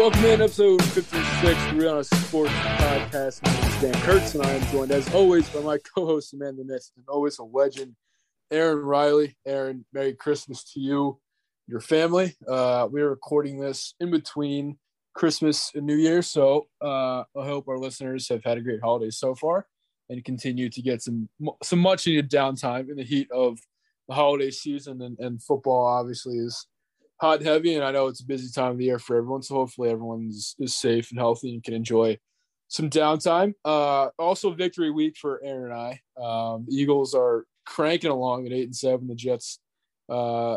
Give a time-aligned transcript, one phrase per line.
[0.00, 3.44] Welcome in episode 56 of the Rihanna Sports Podcast.
[3.44, 6.64] My name is Dan Kurtz, and I am joined, as always, by my co-host Amanda
[6.64, 7.94] Ness, and always a legend,
[8.50, 9.36] Aaron Riley.
[9.46, 11.20] Aaron, Merry Christmas to you,
[11.66, 12.34] your family.
[12.48, 14.78] Uh, we are recording this in between
[15.12, 19.10] Christmas and New Year, so uh, I hope our listeners have had a great holiday
[19.10, 19.66] so far,
[20.08, 21.28] and continue to get some
[21.62, 23.58] some much needed downtime in the heat of
[24.08, 25.02] the holiday season.
[25.02, 26.66] And, and football, obviously, is
[27.20, 29.42] hot and heavy, and I know it's a busy time of the year for everyone.
[29.42, 32.18] So hopefully everyone's is safe and healthy and can enjoy
[32.68, 33.54] some downtime.
[33.64, 36.00] Uh, also, victory week for Aaron and I.
[36.20, 39.06] Um, Eagles are cranking along at eight and seven.
[39.06, 39.58] The Jets
[40.08, 40.56] uh,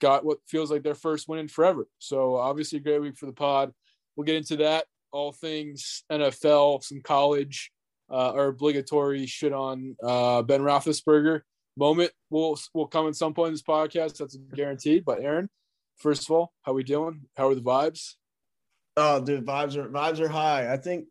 [0.00, 1.86] got what feels like their first win in forever.
[1.98, 3.72] So obviously, a great week for the pod.
[4.14, 4.84] We'll get into that.
[5.10, 7.72] All things NFL, some college,
[8.10, 11.40] uh, our obligatory shit on uh, Ben Roethlisberger
[11.76, 14.18] moment will will come at some point in this podcast.
[14.18, 15.04] That's guaranteed.
[15.04, 15.48] But Aaron,
[15.96, 17.22] first of all, how we doing?
[17.36, 18.14] How are the vibes?
[18.96, 20.72] Oh, dude, vibes are vibes are high.
[20.72, 21.06] I think.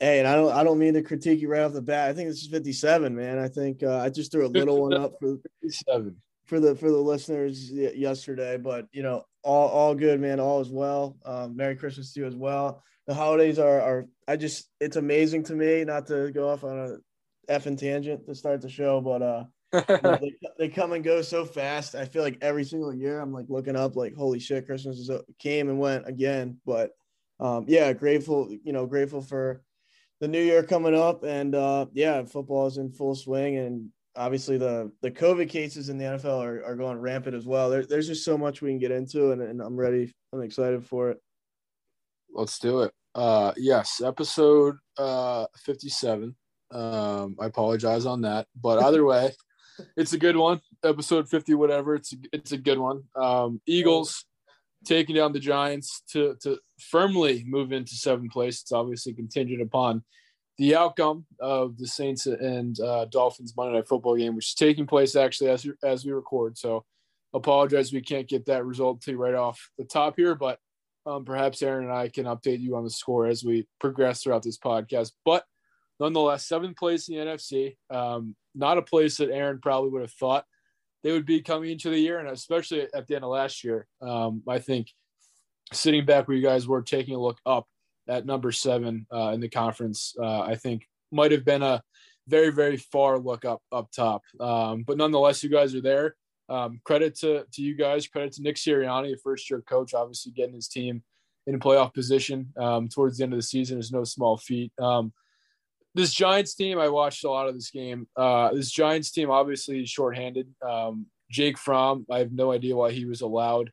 [0.00, 2.08] Hey, and I don't I don't mean to critique you right off the bat.
[2.08, 3.38] I think this is 57, man.
[3.38, 6.16] I think uh, I just threw a little one up for 57.
[6.48, 10.40] for the for the listeners yesterday, but you know, all all good, man.
[10.40, 11.16] All is well.
[11.24, 12.82] Um, Merry Christmas to you as well.
[13.06, 15.84] The holidays are are I just it's amazing to me.
[15.84, 19.82] Not to go off on a effing tangent to start the show, but uh, you
[20.02, 21.94] know, they, they come and go so fast.
[21.94, 25.10] I feel like every single year I'm like looking up, like, holy shit, Christmas is,
[25.38, 26.60] came and went again.
[26.66, 26.90] But
[27.40, 29.62] um, yeah, grateful, you know, grateful for
[30.20, 31.24] the new year coming up.
[31.24, 33.58] And uh, yeah, football is in full swing.
[33.58, 37.70] And obviously the the COVID cases in the NFL are, are going rampant as well.
[37.70, 40.12] There, there's just so much we can get into, and, and I'm ready.
[40.32, 41.18] I'm excited for it.
[42.30, 42.92] Let's do it.
[43.14, 46.36] Uh, yes, episode uh, 57.
[46.70, 49.32] Um, I apologize on that, but either way,
[49.96, 50.60] it's a good one.
[50.84, 51.94] Episode 50, whatever.
[51.94, 53.02] It's a, it's a good one.
[53.16, 54.24] Um, Eagles
[54.84, 58.62] taking down the Giants to to firmly move into seventh place.
[58.62, 60.04] It's obviously contingent upon
[60.58, 64.86] the outcome of the Saints and uh, Dolphins Monday Night Football game, which is taking
[64.86, 66.58] place actually as as we record.
[66.58, 66.84] So,
[67.32, 70.58] apologize we can't get that result to you right off the top here, but
[71.06, 74.42] um, perhaps Aaron and I can update you on the score as we progress throughout
[74.42, 75.12] this podcast.
[75.24, 75.44] But
[76.00, 77.76] nonetheless, seventh place in the NFC.
[77.90, 80.44] Um, not a place that Aaron probably would have thought
[81.02, 83.86] they would be coming into the year, and especially at the end of last year.
[84.02, 84.88] Um, I think
[85.72, 87.66] sitting back where you guys were, taking a look up
[88.08, 91.82] at number seven uh, in the conference, uh, I think might have been a
[92.26, 94.22] very, very far look up up top.
[94.40, 96.16] Um, but nonetheless, you guys are there.
[96.48, 98.06] Um, credit to to you guys.
[98.06, 101.02] Credit to Nick Sirianni, a first year coach, obviously getting his team
[101.46, 104.72] in a playoff position um, towards the end of the season is no small feat.
[105.98, 108.06] This Giants team, I watched a lot of this game.
[108.16, 110.46] Uh, this Giants team obviously is shorthanded.
[110.64, 113.72] Um, Jake Fromm, I have no idea why he was allowed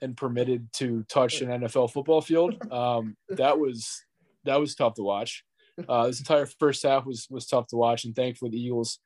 [0.00, 2.56] and permitted to touch an NFL football field.
[2.72, 4.02] Um, that was
[4.46, 5.44] that was tough to watch.
[5.86, 8.98] Uh, this entire first half was was tough to watch, and thankfully the Eagles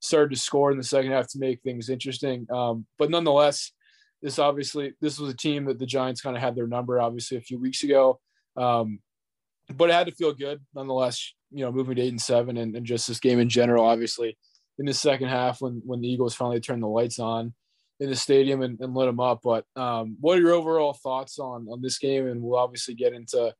[0.00, 2.46] started to score in the second half to make things interesting.
[2.50, 3.72] Um, but nonetheless,
[4.20, 7.38] this obviously this was a team that the Giants kind of had their number obviously
[7.38, 8.20] a few weeks ago.
[8.54, 9.00] Um,
[9.74, 12.76] but it had to feel good nonetheless, you know, moving to eight and seven and,
[12.76, 14.36] and just this game in general, obviously
[14.78, 17.52] in the second half when when the Eagles finally turned the lights on
[18.00, 19.40] in the stadium and, and lit them up.
[19.42, 22.26] But um, what are your overall thoughts on on this game?
[22.26, 23.52] And we'll obviously get into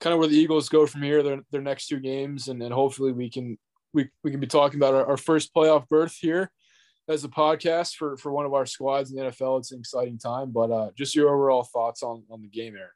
[0.00, 2.72] kind of where the Eagles go from here, their their next two games, and, and
[2.72, 3.58] hopefully we can
[3.94, 6.50] we, we can be talking about our, our first playoff berth here
[7.08, 9.60] as a podcast for for one of our squads in the NFL.
[9.60, 12.90] It's an exciting time, but uh, just your overall thoughts on on the game, Aaron.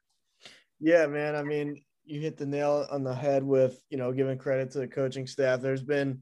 [0.80, 1.36] Yeah, man.
[1.36, 4.78] I mean, you hit the nail on the head with you know giving credit to
[4.78, 5.60] the coaching staff.
[5.60, 6.20] There's been,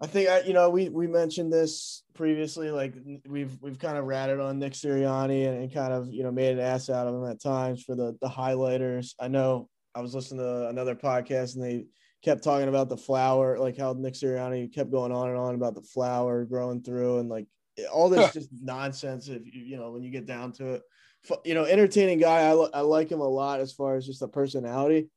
[0.00, 2.70] I think I, you know we we mentioned this previously.
[2.70, 2.94] Like
[3.26, 6.52] we've we've kind of ratted on Nick Sirianni and, and kind of you know made
[6.52, 9.14] an ass out of him at times for the the highlighters.
[9.18, 11.86] I know I was listening to another podcast and they
[12.22, 15.74] kept talking about the flower, like how Nick Sirianni kept going on and on about
[15.74, 17.46] the flower growing through and like
[17.92, 19.28] all this just nonsense.
[19.28, 20.82] If you you know when you get down to it,
[21.44, 22.50] you know, entertaining guy.
[22.50, 25.08] I, I like him a lot as far as just the personality.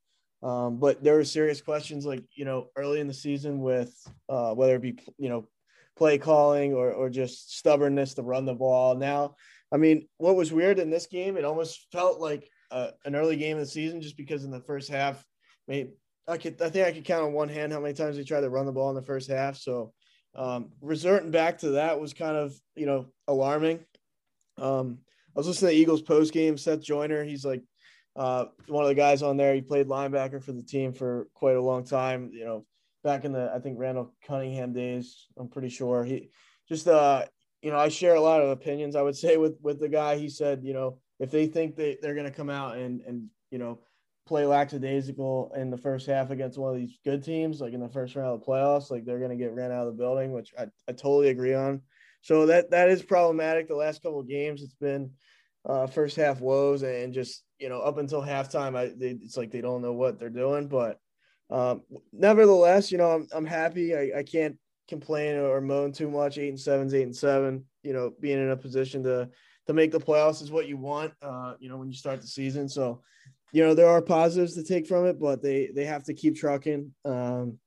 [0.44, 3.94] Um, but there were serious questions like you know early in the season with
[4.30, 5.48] uh, whether it be you know
[5.96, 8.96] play calling or or just stubbornness to run the ball.
[8.96, 9.36] Now,
[9.72, 13.36] I mean, what was weird in this game, it almost felt like uh, an early
[13.36, 15.26] game of the season just because in the first half,
[15.68, 15.92] maybe
[16.28, 18.42] I could I think I could count on one hand how many times they tried
[18.42, 19.58] to run the ball in the first half.
[19.58, 19.94] So
[20.36, 23.80] um, resorting back to that was kind of you know alarming.
[24.60, 25.00] Um,
[25.38, 26.58] I was listening to Eagles post game.
[26.58, 27.62] Seth Joyner, he's like
[28.16, 29.54] uh, one of the guys on there.
[29.54, 32.32] He played linebacker for the team for quite a long time.
[32.34, 32.66] You know,
[33.04, 35.28] back in the I think Randall Cunningham days.
[35.38, 36.32] I'm pretty sure he
[36.68, 37.26] just uh
[37.62, 38.96] you know I share a lot of opinions.
[38.96, 40.18] I would say with with the guy.
[40.18, 43.28] He said you know if they think they they're going to come out and and
[43.52, 43.78] you know
[44.26, 47.88] play lackadaisical in the first half against one of these good teams, like in the
[47.88, 50.34] first round of the playoffs, like they're going to get ran out of the building,
[50.34, 51.82] which I, I totally agree on.
[52.28, 53.70] So that that is problematic.
[53.70, 55.12] The last couple of games, it's been
[55.66, 59.50] uh, first half woes and just you know up until halftime, I they, it's like
[59.50, 60.68] they don't know what they're doing.
[60.68, 61.00] But
[61.50, 63.96] um, nevertheless, you know I'm I'm happy.
[63.96, 64.58] I, I can't
[64.90, 66.38] complain or moan too much.
[66.38, 67.64] Eight and seven, eight and seven.
[67.82, 69.30] You know, being in a position to
[69.68, 71.14] to make the playoffs is what you want.
[71.22, 73.02] Uh, you know, when you start the season, so
[73.54, 76.36] you know there are positives to take from it, but they they have to keep
[76.36, 76.94] trucking.
[77.06, 77.58] Um,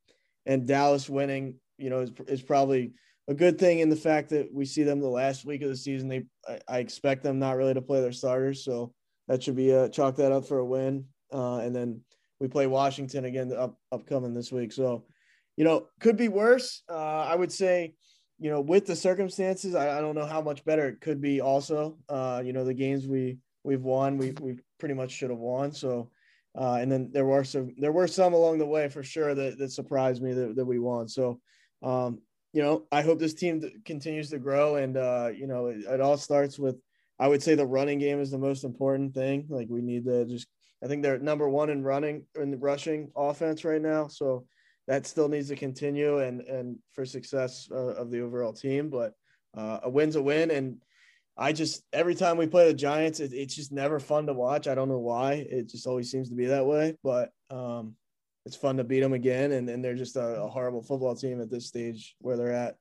[0.44, 2.92] and Dallas winning, you know, is, is probably
[3.30, 5.76] a good thing in the fact that we see them the last week of the
[5.76, 6.08] season.
[6.08, 8.92] They I, I expect them not really to play their starters, so
[9.28, 11.04] that should be a chalk that up for a win.
[11.32, 12.00] Uh, and then
[12.40, 14.72] we play Washington again up upcoming this week.
[14.72, 15.04] So,
[15.56, 16.82] you know, could be worse.
[16.90, 17.94] Uh, I would say,
[18.40, 21.40] you know, with the circumstances, I, I, don't know how much better it could be.
[21.40, 25.38] Also, uh, you know, the games we we've won, we we pretty much should have
[25.38, 25.70] won.
[25.70, 26.10] So,
[26.58, 29.56] uh, and then there were some there were some along the way for sure that,
[29.58, 31.06] that surprised me that, that we won.
[31.06, 31.40] So,
[31.84, 35.84] um, you know, I hope this team continues to grow, and uh, you know, it,
[35.88, 36.76] it all starts with
[37.18, 39.46] I would say the running game is the most important thing.
[39.48, 40.48] Like we need to just
[40.82, 44.08] I think they're number one in running in rushing offense right now.
[44.08, 44.46] So
[44.88, 48.88] that still needs to continue and and for success uh, of the overall team.
[48.88, 49.12] But
[49.56, 50.78] uh, a win's a win, and
[51.36, 54.66] I just every time we play the Giants, it, it's just never fun to watch.
[54.66, 55.34] I don't know why.
[55.34, 56.96] It just always seems to be that way.
[57.04, 57.96] But um,
[58.46, 61.40] it's fun to beat them again, and, and they're just a, a horrible football team
[61.40, 62.76] at this stage where they're at.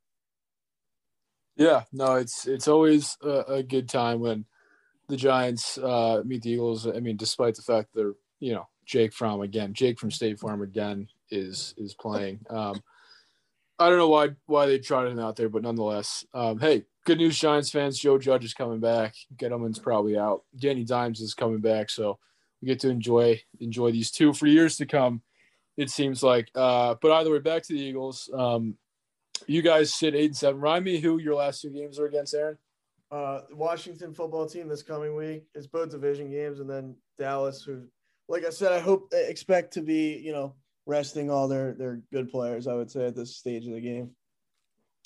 [1.56, 4.46] Yeah, no, it's it's always a, a good time when
[5.10, 6.88] the Giants uh, meet the Eagles.
[6.88, 10.62] I mean, despite the fact they're you know Jake Fromm again, Jake from State Farm
[10.62, 12.40] again is is playing.
[12.50, 12.82] Um,
[13.78, 17.18] I don't know why why they trotted him out there, but nonetheless, um, hey, good
[17.18, 18.00] news, Giants fans.
[18.00, 19.16] Joe Judge is coming back.
[19.36, 20.44] Gettleman's probably out.
[20.58, 22.20] Danny Dimes is coming back, so
[22.62, 25.22] we get to enjoy enjoy these two for years to come.
[25.80, 26.52] It seems like.
[26.54, 28.30] Uh, but either way, back to the Eagles.
[28.34, 28.76] Um,
[29.48, 30.60] you guys sit eight and seven.
[30.60, 32.58] Remind me who your last two games are against, Aaron.
[33.10, 35.46] Uh, Washington football team this coming week.
[35.56, 37.84] It's both division games, and then Dallas, who,
[38.28, 40.54] like I said, I hope they expect to be, you know,
[40.86, 42.68] resting all their their good players.
[42.68, 44.12] I would say at this stage of the game.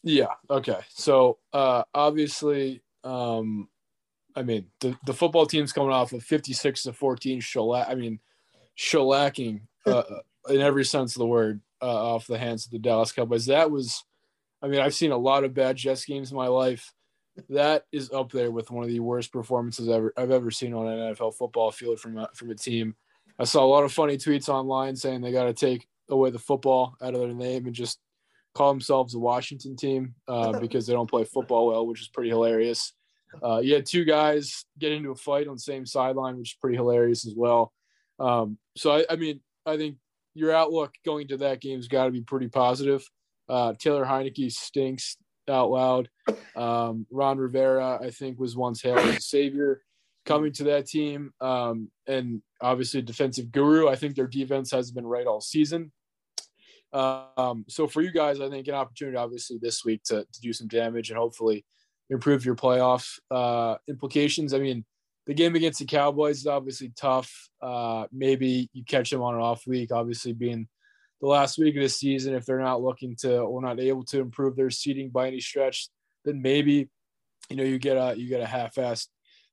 [0.02, 0.34] Yeah.
[0.50, 0.80] Okay.
[0.90, 3.70] So uh, obviously, um,
[4.36, 7.88] I mean, the, the football team's coming off of 56 to 14 shellac.
[7.88, 8.20] I mean,
[8.76, 10.02] shellacking uh,
[10.50, 13.48] in every sense of the word uh, off the hands of the Dallas Cowboys.
[13.48, 14.04] That was,
[14.62, 16.92] I mean, I've seen a lot of bad Jets games in my life.
[17.50, 20.88] That is up there with one of the worst performances ever I've ever seen on
[20.88, 22.96] an NFL football field from a, from a team.
[23.40, 26.40] I saw a lot of funny tweets online saying they got to take away the
[26.40, 28.00] football out of their name and just
[28.54, 32.30] call themselves a Washington team uh, because they don't play football well, which is pretty
[32.30, 32.94] hilarious.
[33.42, 36.58] Uh, you had two guys get into a fight on the same sideline, which is
[36.62, 37.74] pretty hilarious as well.
[38.20, 39.98] Um, so I, I, mean, I think
[40.34, 43.04] your outlook going to that game's got to be pretty positive.
[43.48, 45.18] Uh, Taylor Heinicke stinks
[45.50, 46.10] out loud.
[46.56, 49.82] Um, Ron Rivera, I think, was once hailed as a savior
[50.26, 53.90] coming to that team, um, and obviously defensive guru.
[53.90, 55.92] I think their defense has been right all season.
[56.94, 60.54] Um, so for you guys, I think an opportunity obviously this week to, to do
[60.54, 61.66] some damage and hopefully
[62.10, 64.54] improve your playoff uh, implications.
[64.54, 64.86] I mean,
[65.26, 67.50] the game against the Cowboys is obviously tough.
[67.62, 70.68] Uh, maybe you catch them on an off week, obviously being
[71.22, 72.34] the last week of the season.
[72.34, 75.90] If they're not looking to or not able to improve their seating by any stretch,
[76.26, 76.90] then maybe
[77.50, 79.08] you know you get a you get a half-assed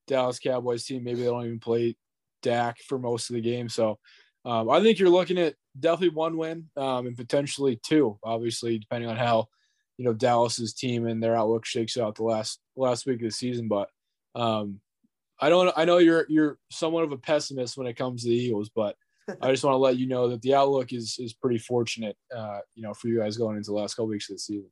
[0.06, 1.04] Dallas Cowboys team.
[1.04, 1.96] Maybe they don't even play
[2.42, 3.68] Dak for most of the game.
[3.68, 3.98] So
[4.44, 9.08] um, I think you're looking at definitely one win um, and potentially two, obviously, depending
[9.08, 9.46] on how
[9.98, 13.30] you know Dallas's team and their outlook shakes out the last last week of the
[13.30, 13.68] season.
[13.68, 13.88] But
[14.34, 14.80] um,
[15.40, 15.73] I don't.
[15.76, 18.97] I know you're you're somewhat of a pessimist when it comes to the Eagles, but
[19.40, 22.16] I just want to let you know that the outlook is is pretty fortunate.
[22.35, 24.70] Uh, you know, for you guys going into the last couple weeks of the season.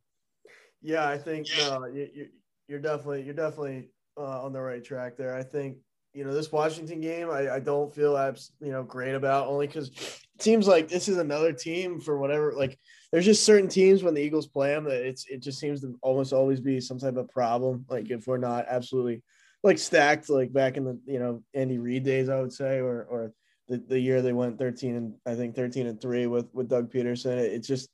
[0.82, 2.28] Yeah, I think uh, you,
[2.68, 5.34] you're definitely you're definitely uh, on the right track there.
[5.34, 5.78] I think
[6.12, 9.66] you know this Washington game, I, I don't feel abs- you know great about only
[9.66, 12.52] because it seems like this is another team for whatever.
[12.52, 12.78] Like
[13.10, 15.98] there's just certain teams when the Eagles play them that it's it just seems to
[16.02, 17.84] almost always be some type of problem.
[17.88, 19.22] Like if we're not absolutely
[19.62, 23.04] like stacked, like back in the you know Andy Reid days, I would say, or
[23.04, 23.32] or
[23.68, 26.90] the, the year they went 13 and I think 13 and three with with Doug
[26.90, 27.38] Pederson.
[27.38, 27.88] It, it's just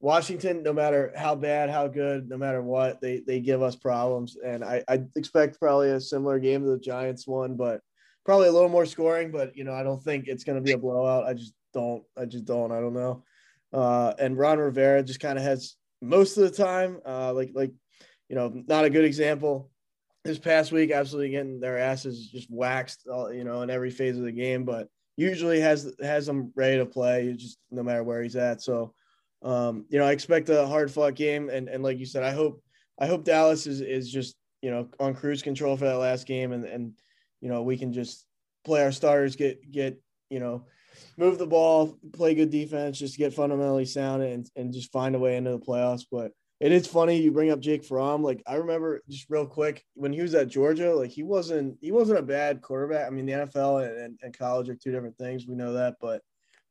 [0.00, 4.36] Washington, no matter how bad, how good, no matter what, they they give us problems.
[4.42, 7.80] And I, I expect probably a similar game to the Giants one, but
[8.24, 9.30] probably a little more scoring.
[9.30, 11.26] But you know, I don't think it's going to be a blowout.
[11.26, 12.02] I just don't.
[12.16, 12.72] I just don't.
[12.72, 13.24] I don't know.
[13.72, 17.72] Uh, and Ron Rivera just kind of has most of the time, uh, like like
[18.28, 19.70] you know, not a good example.
[20.28, 24.18] This past week, absolutely getting their asses just waxed, all, you know, in every phase
[24.18, 24.64] of the game.
[24.64, 28.60] But usually has has them ready to play, just no matter where he's at.
[28.60, 28.94] So
[29.42, 32.32] um, you know, I expect a hard fought game, and and like you said, I
[32.32, 32.62] hope
[32.98, 36.52] I hope Dallas is is just you know on cruise control for that last game,
[36.52, 36.92] and and
[37.40, 38.26] you know we can just
[38.64, 40.66] play our starters, get get you know
[41.16, 45.18] move the ball, play good defense, just get fundamentally sound, and and just find a
[45.18, 46.04] way into the playoffs.
[46.10, 48.22] But it is funny you bring up Jake Fromm.
[48.22, 51.92] Like I remember just real quick when he was at Georgia, like he wasn't he
[51.92, 53.06] wasn't a bad quarterback.
[53.06, 55.46] I mean, the NFL and, and college are two different things.
[55.46, 56.22] We know that, but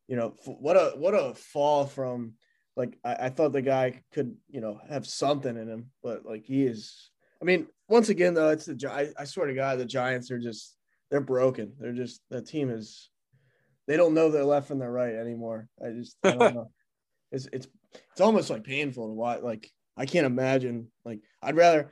[0.08, 2.34] you know what a what a fall from
[2.76, 6.44] like I, I, thought the guy could, you know, have something in him, but like
[6.44, 7.10] he is.
[7.42, 10.40] I mean, once again though, it's the I, I swear to God, the Giants are
[10.40, 10.76] just
[11.10, 11.74] they're broken.
[11.80, 13.10] They're just the team is
[13.88, 15.70] they don't know their left and their right anymore.
[15.84, 16.72] I just I don't know.
[17.32, 17.68] It's it's
[18.12, 19.42] it's almost like painful to watch.
[19.42, 20.92] Like I can't imagine.
[21.04, 21.92] Like I'd rather,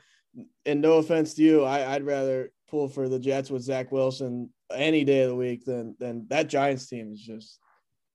[0.65, 4.50] and no offense to you, I, I'd rather pull for the Jets with Zach Wilson
[4.74, 7.59] any day of the week than than that Giants team is just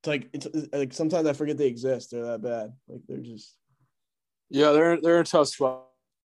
[0.00, 2.10] it's like it's like sometimes I forget they exist.
[2.10, 2.72] They're that bad.
[2.88, 3.56] Like they're just.
[4.48, 5.84] Yeah, they're they're a tough spot.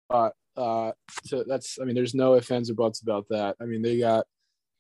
[0.10, 0.92] Uh,
[1.26, 3.56] so that's I mean, there's no ifs ands or buts about that.
[3.62, 4.26] I mean, they got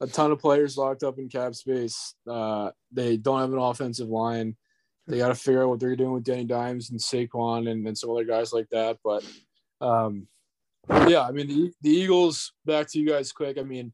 [0.01, 2.15] a ton of players locked up in cap space.
[2.27, 4.57] Uh, they don't have an offensive line.
[5.09, 7.97] They got to figure out what they're doing with Danny Dimes and Saquon and, and
[7.97, 8.99] some other guys like that.
[9.03, 9.25] But
[9.81, 10.27] um,
[11.07, 12.53] yeah, I mean, the, the Eagles.
[12.63, 13.57] Back to you guys, quick.
[13.57, 13.91] I mean,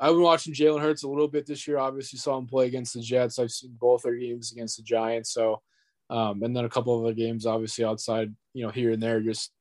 [0.00, 1.78] I've been watching Jalen Hurts a little bit this year.
[1.78, 3.38] Obviously, saw him play against the Jets.
[3.38, 5.32] I've seen both their games against the Giants.
[5.32, 5.62] So,
[6.10, 9.20] um, and then a couple of other games, obviously outside, you know, here and there.
[9.20, 9.52] Just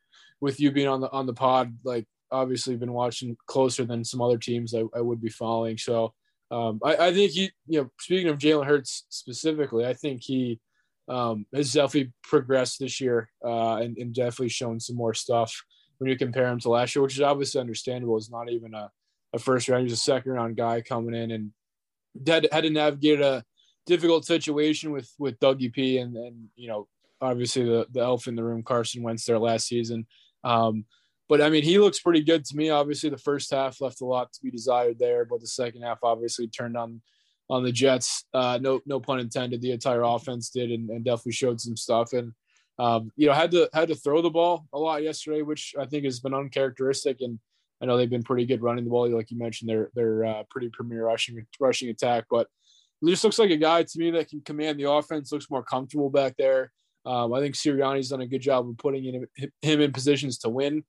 [0.41, 4.21] with you being on the on the pod, like obviously been watching closer than some
[4.21, 5.77] other teams I, I would be following.
[5.77, 6.13] So,
[6.49, 10.59] um, I, I, think he, you know, speaking of Jalen Hurts specifically, I think he
[11.07, 15.63] um, has definitely progressed this year uh, and, and definitely shown some more stuff
[15.97, 18.17] when you compare him to last year, which is obviously understandable.
[18.17, 18.91] It's not even a
[19.33, 19.83] a first round.
[19.83, 21.51] He's a second round guy coming in and
[22.25, 23.43] had, had to navigate a
[23.85, 26.87] difficult situation with with Dougie P and and you know
[27.21, 30.05] obviously the the elf in the room Carson Wentz there last season.
[30.43, 30.85] Um,
[31.29, 32.69] but I mean, he looks pretty good to me.
[32.69, 35.99] Obviously, the first half left a lot to be desired there, but the second half
[36.03, 37.01] obviously turned on
[37.49, 38.25] on the Jets.
[38.33, 39.61] Uh, no, no pun intended.
[39.61, 42.13] The entire offense did, and, and definitely showed some stuff.
[42.13, 42.33] And
[42.79, 45.85] um, you know, had to had to throw the ball a lot yesterday, which I
[45.85, 47.17] think has been uncharacteristic.
[47.21, 47.39] And
[47.81, 49.69] I know they've been pretty good running the ball, like you mentioned.
[49.69, 52.47] They're they're uh, pretty premier rushing rushing attack, but
[53.01, 55.31] he just looks like a guy to me that can command the offense.
[55.31, 56.71] Looks more comfortable back there.
[57.05, 59.27] Um, I think Sirianni's done a good job of putting in,
[59.61, 60.83] him in positions to win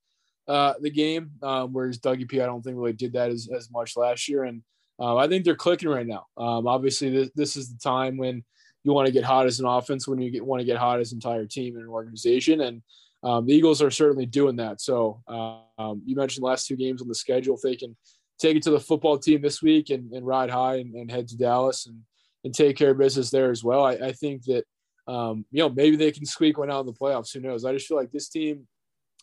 [0.49, 3.71] uh, the game, um, whereas Dougie P I don't think really did that as, as
[3.71, 4.45] much last year.
[4.45, 4.63] And
[4.99, 6.27] uh, I think they're clicking right now.
[6.37, 8.45] Um, obviously, this, this is the time when
[8.85, 11.01] you want to get hot as an offense, when you get, want to get hot
[11.01, 12.83] as an entire team and an organization, and
[13.23, 14.81] um, the Eagles are certainly doing that.
[14.81, 17.57] So um, you mentioned last two games on the schedule.
[17.57, 17.97] If they can
[18.39, 21.27] take it to the football team this week and, and ride high and, and, head
[21.29, 22.01] to Dallas and,
[22.45, 24.65] and take care of business there as well, I, I think that
[25.07, 27.33] um, you know maybe they can squeak one out in the playoffs.
[27.33, 27.65] Who knows?
[27.65, 28.67] I just feel like this team,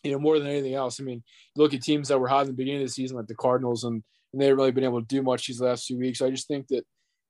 [0.02, 1.00] you know, more than anything else.
[1.00, 1.22] I mean,
[1.56, 3.84] look at teams that were hot in the beginning of the season, like the Cardinals,
[3.84, 4.02] and,
[4.36, 6.20] and they've really been able to do much these last few weeks.
[6.20, 6.84] I just think that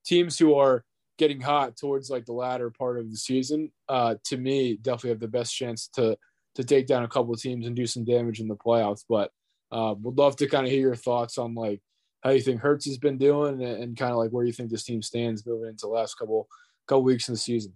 [0.04, 0.82] teams who are
[1.18, 5.20] getting hot towards like the latter part of the season, uh, to me, definitely have
[5.20, 6.16] the best chance to
[6.56, 9.04] to take down a couple of teams and do some damage in the playoffs.
[9.08, 9.30] But
[9.70, 11.80] uh, would love to kind of hear your thoughts on like
[12.22, 14.70] how you think Hurts has been doing and, and kind of like where you think
[14.70, 16.48] this team stands moving into the last couple
[16.88, 17.72] couple weeks in the season.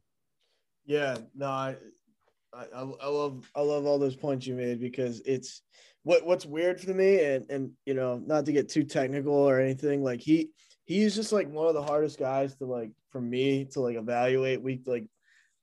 [0.87, 1.77] Yeah, no, I,
[2.53, 5.63] I, I love I love all those points you made because it's
[6.03, 9.61] what what's weird for me and and you know not to get too technical or
[9.61, 10.51] anything like he
[10.85, 14.63] he's just like one of the hardest guys to like for me to like evaluate
[14.63, 15.07] week like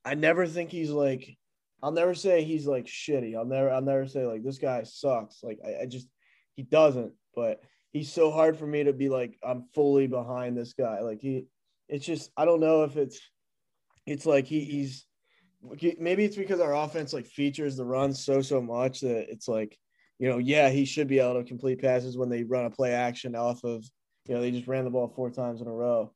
[0.05, 1.37] I never think he's like
[1.83, 3.35] I'll never say he's like shitty.
[3.37, 5.43] I'll never I'll never say like this guy sucks.
[5.43, 6.07] Like I, I just
[6.55, 10.73] he doesn't, but he's so hard for me to be like I'm fully behind this
[10.73, 11.01] guy.
[11.01, 11.45] Like he
[11.87, 13.19] it's just I don't know if it's
[14.05, 15.05] it's like he, he's
[15.99, 19.77] maybe it's because our offense like features the run so so much that it's like
[20.19, 22.93] you know yeah he should be able to complete passes when they run a play
[22.93, 23.83] action off of
[24.27, 26.11] you know they just ran the ball four times in a row.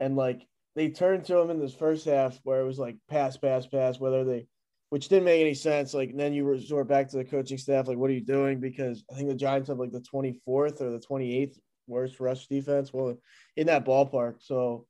[0.00, 3.36] And like they turned to him in this first half where it was like pass
[3.36, 4.46] pass pass whether they
[4.90, 5.94] which didn't make any sense.
[5.94, 8.60] Like then you resort back to the coaching staff like what are you doing?
[8.60, 12.92] Because i think the giants have like the 24th or the 28th worst rush defense
[12.92, 13.16] well
[13.56, 14.36] in that ballpark.
[14.40, 14.86] So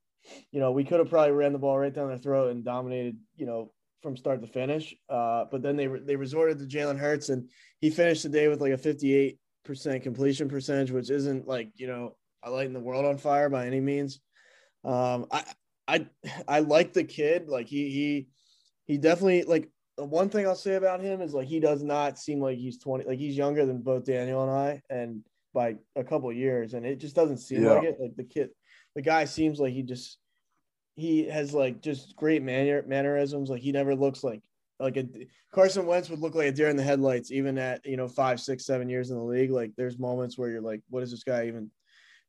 [0.50, 3.18] you know we could have probably ran the ball right down their throat and dominated
[3.36, 3.72] you know
[4.04, 4.94] from start to finish.
[5.08, 7.48] Uh, but then they they resorted to Jalen Hurts, and
[7.80, 11.88] he finished the day with like a 58 percent completion percentage, which isn't like you
[11.88, 12.16] know
[12.48, 14.20] lighting the world on fire by any means.
[14.84, 15.42] Um, I
[15.88, 16.06] I
[16.46, 17.48] I like the kid.
[17.48, 18.28] Like he he
[18.84, 22.18] he definitely like the one thing I'll say about him is like he does not
[22.18, 26.02] seem like he's 20 like he's younger than both Daniel and I and by a
[26.02, 27.72] couple years and it just doesn't seem yeah.
[27.74, 28.50] like it like the kid
[28.96, 30.18] the guy seems like he just
[30.96, 33.50] he has like just great manner mannerisms.
[33.50, 34.42] Like he never looks like
[34.80, 35.06] like a
[35.52, 38.40] Carson Wentz would look like a deer in the headlights, even at you know five,
[38.40, 39.50] six, seven years in the league.
[39.50, 41.70] Like there's moments where you're like, what is this guy even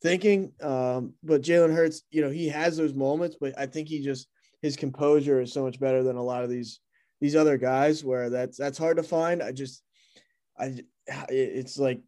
[0.01, 0.51] thinking?
[0.61, 4.27] Um, but Jalen Hurts, you know, he has those moments, but I think he just
[4.61, 6.79] his composure is so much better than a lot of these
[7.21, 9.41] these other guys where that's that's hard to find.
[9.41, 9.83] I just
[10.59, 10.79] I
[11.29, 12.01] it's like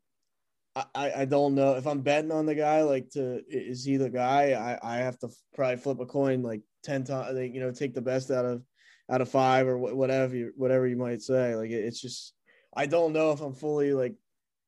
[0.93, 2.83] I, I don't know if I'm betting on the guy.
[2.83, 4.51] Like, to is he the guy?
[4.53, 7.37] I, I have to probably flip a coin like ten times.
[7.37, 8.63] You know, take the best out of
[9.09, 11.55] out of five or whatever you whatever you might say.
[11.55, 12.33] Like, it, it's just
[12.75, 14.15] I don't know if I'm fully like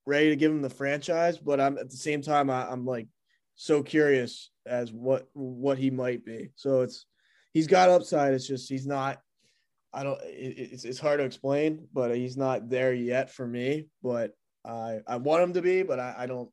[0.05, 3.07] ready to give him the franchise, but I'm at the same time I, I'm like
[3.55, 6.51] so curious as what what he might be.
[6.55, 7.05] So it's
[7.53, 8.33] he's got upside.
[8.33, 9.19] It's just he's not.
[9.93, 10.19] I don't.
[10.23, 13.87] It, it's it's hard to explain, but he's not there yet for me.
[14.01, 14.33] But
[14.69, 16.49] I I want him to be, but I, I don't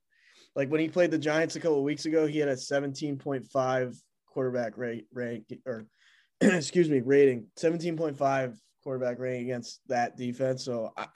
[0.54, 2.26] like when he played the Giants a couple of weeks ago.
[2.26, 5.86] He had a 17.5 quarterback rate rank or
[6.40, 10.64] excuse me rating, 17.5 quarterback rating against that defense.
[10.64, 11.06] So I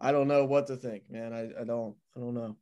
[0.00, 1.32] I don't know what to think, man.
[1.32, 2.56] I, I don't I don't know.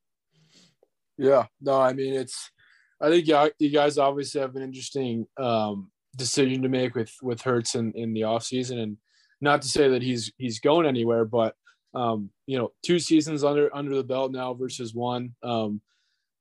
[1.19, 2.51] Yeah, no, I mean it's.
[2.99, 3.27] I think
[3.59, 8.15] you guys obviously have an interesting um, decision to make with with Hurts in, in
[8.15, 8.83] the offseason.
[8.83, 8.97] and
[9.41, 11.55] not to say that he's he's going anywhere, but
[11.96, 15.35] um, you know, two seasons under under the belt now versus one.
[15.42, 15.80] Um,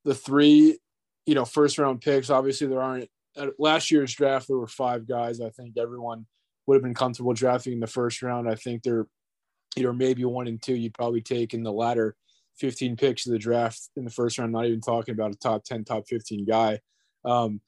[0.03, 0.77] the three,
[1.25, 2.29] you know, first round picks.
[2.29, 3.09] Obviously, there aren't.
[3.57, 5.39] Last year's draft, there were five guys.
[5.39, 6.25] I think everyone
[6.67, 8.49] would have been comfortable drafting in the first round.
[8.49, 9.07] I think there,
[9.77, 12.15] you know, maybe one and two you'd probably take in the latter
[12.57, 14.51] 15 picks of the draft in the first round.
[14.51, 16.79] Not even talking about a top 10, top 15 guy.
[17.23, 17.61] Um,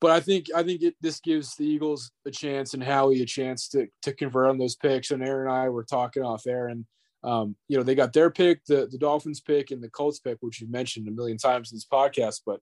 [0.00, 3.26] but I think I think it, this gives the Eagles a chance and Howie a
[3.26, 5.10] chance to to convert on those picks.
[5.10, 6.84] And Aaron and I were talking off air, and
[7.26, 10.38] um, you know, they got their pick, the, the Dolphins pick, and the Colts pick,
[10.40, 12.42] which you've mentioned a million times in this podcast.
[12.46, 12.60] But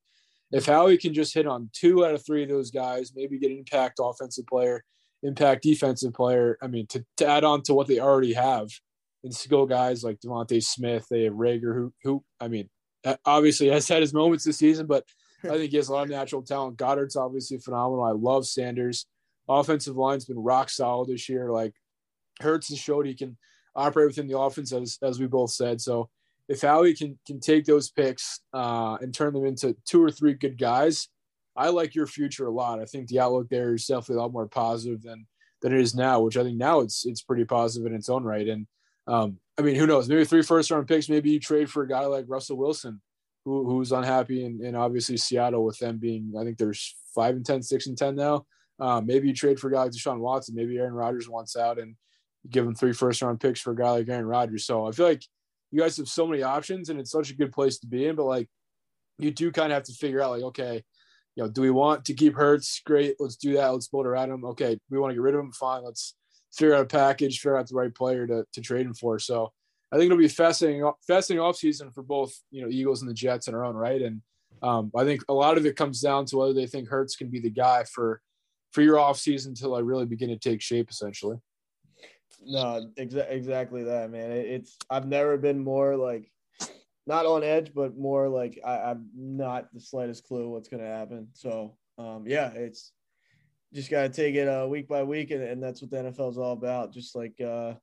[0.51, 3.51] if Howie can just hit on two out of three of those guys, maybe get
[3.51, 4.83] an impact offensive player,
[5.23, 8.71] impact defensive player, I mean, to, to add on to what they already have
[9.23, 12.71] and skill guys like DeVonta Smith, they have Reagor, who, who, I mean,
[13.27, 15.05] obviously has had his moments this season, but
[15.45, 16.79] I think he has a lot of natural talent.
[16.79, 18.03] Goedert's obviously phenomenal.
[18.03, 19.05] I love Sanders.
[19.47, 21.51] Offensive line's been rock solid this year.
[21.51, 21.75] Like
[22.41, 23.37] Hurts has showed he can–
[23.75, 25.81] operate within the offense, as, as we both said.
[25.81, 26.09] So
[26.49, 30.35] if Howie can can take those picks uh, and turn them into two or three
[30.35, 31.09] good guys,
[31.57, 32.81] I like your future a lot.
[32.81, 35.27] I think the outlook there is definitely a lot more positive than
[35.63, 38.25] than it is now, which I think now it's it's pretty positive in its own
[38.25, 38.47] right.
[38.47, 38.67] And
[39.07, 40.09] um, I mean, who knows?
[40.09, 41.09] Maybe three first round picks.
[41.09, 43.01] Maybe you trade for a guy like Russell Wilson,
[43.45, 47.47] who who's unhappy, and, and obviously Seattle with them being I think there's five and
[47.47, 48.45] 10, 6 and ten now.
[48.81, 50.57] Um, maybe you trade for a guy like Deshaun Watson.
[50.57, 51.95] Maybe Aaron Rodgers wants out, and
[52.49, 54.67] give him three first round picks for a guy like Aaron Rodgers.
[54.67, 55.25] So I feel like
[55.71, 58.17] you guys have so many options and it's such a good place to be in.
[58.17, 58.49] But like
[59.19, 60.83] you do kind of have to figure out like, okay,
[61.37, 62.81] you know, do we want to keep Hurts?
[62.85, 63.69] Great, let's do that.
[63.69, 64.45] Let's build around him.
[64.45, 65.53] Okay, we want to get rid of him.
[65.53, 66.15] Fine, let's
[66.53, 69.19] figure out a package, figure out the right player to, to trade him for.
[69.19, 69.53] So
[69.91, 73.49] I think it'll be fascinating, fascinating offseason for both, you know, Eagles and the Jets
[73.49, 74.01] in our own right.
[74.01, 74.23] And
[74.63, 77.29] um, I think a lot of it comes down to whether they think Hurts can
[77.29, 78.21] be the guy for
[78.73, 81.39] for your offseason until I really begin to take shape essentially.
[82.43, 84.31] No, exa- exactly that, man.
[84.31, 86.31] It, it's I've never been more like
[87.07, 91.29] not on edge, but more like I, I'm not the slightest clue what's gonna happen.
[91.35, 92.93] So um, yeah, it's
[93.73, 96.39] just gotta take it uh, week by week, and, and that's what the NFL is
[96.39, 96.93] all about.
[96.93, 97.75] Just like uh,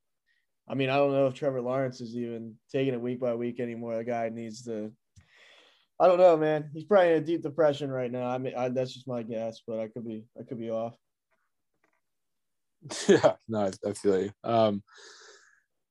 [0.68, 3.60] I mean, I don't know if Trevor Lawrence is even taking it week by week
[3.60, 3.98] anymore.
[3.98, 4.92] The guy needs to.
[6.00, 6.70] I don't know, man.
[6.74, 8.26] He's probably in a deep depression right now.
[8.26, 10.96] I mean, I, that's just my guess, but I could be, I could be off.
[13.08, 14.32] Yeah, no, I, I feel you.
[14.44, 14.84] Um,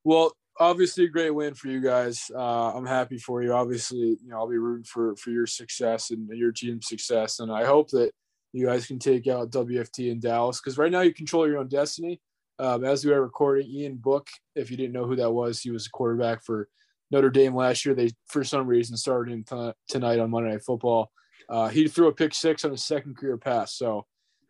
[0.04, 2.30] well, obviously a great win for you guys.
[2.34, 3.52] Uh, I'm happy for you.
[3.52, 7.50] Obviously, you know, I'll be rooting for for your success and your team's success, and
[7.50, 8.12] I hope that
[8.52, 11.68] you guys can take out WFT in Dallas because right now you control your own
[11.68, 12.20] destiny.
[12.58, 15.70] Um, as we are recording, Ian Book, if you didn't know who that was, he
[15.70, 16.68] was a quarterback for
[17.10, 17.94] Notre Dame last year.
[17.94, 21.10] They, for some reason, started him t- tonight on Monday Night Football.
[21.48, 23.74] Uh, he threw a pick six on his second career pass.
[23.74, 24.04] So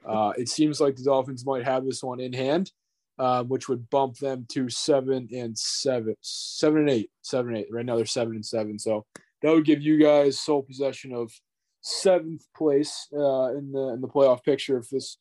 [0.05, 2.73] uh, it seems like the Dolphins might have this one in hand,
[3.19, 7.69] uh, which would bump them to seven and seven, seven and eight, seven and eight.
[7.71, 8.79] Right now they're seven and seven.
[8.79, 9.05] So
[9.43, 11.31] that would give you guys sole possession of
[11.83, 15.19] seventh place uh, in the in the playoff picture if this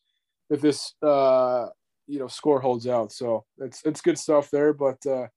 [0.50, 1.68] if this uh,
[2.08, 3.12] you know score holds out.
[3.12, 5.28] So it's it's good stuff there, but uh,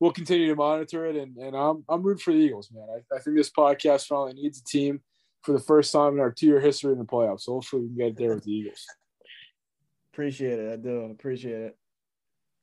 [0.00, 1.16] we'll continue to monitor it.
[1.16, 2.86] And and I'm I'm rooting for the Eagles, man.
[2.90, 5.02] I, I think this podcast finally needs a team
[5.44, 7.42] for the first time in our two year history in the playoffs.
[7.42, 8.84] So hopefully we can get there with the Eagles.
[10.12, 10.72] Appreciate it.
[10.72, 11.72] I do appreciate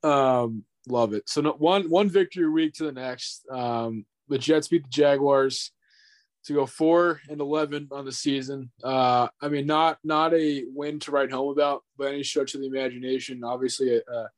[0.02, 0.08] it.
[0.08, 1.28] Um, love it.
[1.28, 3.46] So no, one one victory week to the next.
[3.50, 5.70] Um, the Jets beat the Jaguars
[6.46, 8.70] to go four and eleven on the season.
[8.82, 12.62] Uh, I mean, not not a win to write home about by any stretch of
[12.62, 13.44] the imagination.
[13.44, 14.28] Obviously, a, a,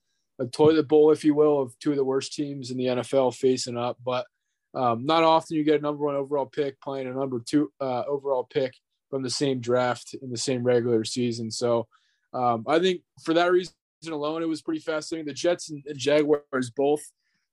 [0.41, 3.35] a toilet bowl, if you will, of two of the worst teams in the NFL
[3.37, 3.97] facing up.
[4.05, 4.27] But
[4.75, 8.03] um, not often you get a number one overall pick playing a number two uh,
[8.07, 8.75] overall pick
[9.11, 11.51] from the same draft in the same regular season.
[11.51, 11.87] So
[12.33, 13.73] um, I think for that reason
[14.09, 15.27] alone, it was pretty fascinating.
[15.27, 17.01] The Jets and, Jaguars both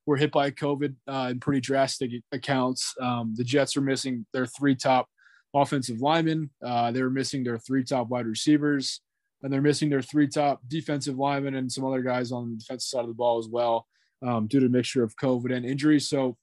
[0.06, 2.96] were hit by COVID uh, in pretty drastic accounts.
[3.00, 5.08] Um, the Jets are missing their three top
[5.54, 6.50] offensive linemen.
[6.66, 9.02] Uh, they were missing their three top wide receivers,
[9.44, 12.88] and they're missing their three top defensive linemen and some other guys on the defensive
[12.88, 13.86] side of the ball as well,
[14.24, 16.10] um, due to a mixture of COVID and injuries.
[16.10, 16.38] So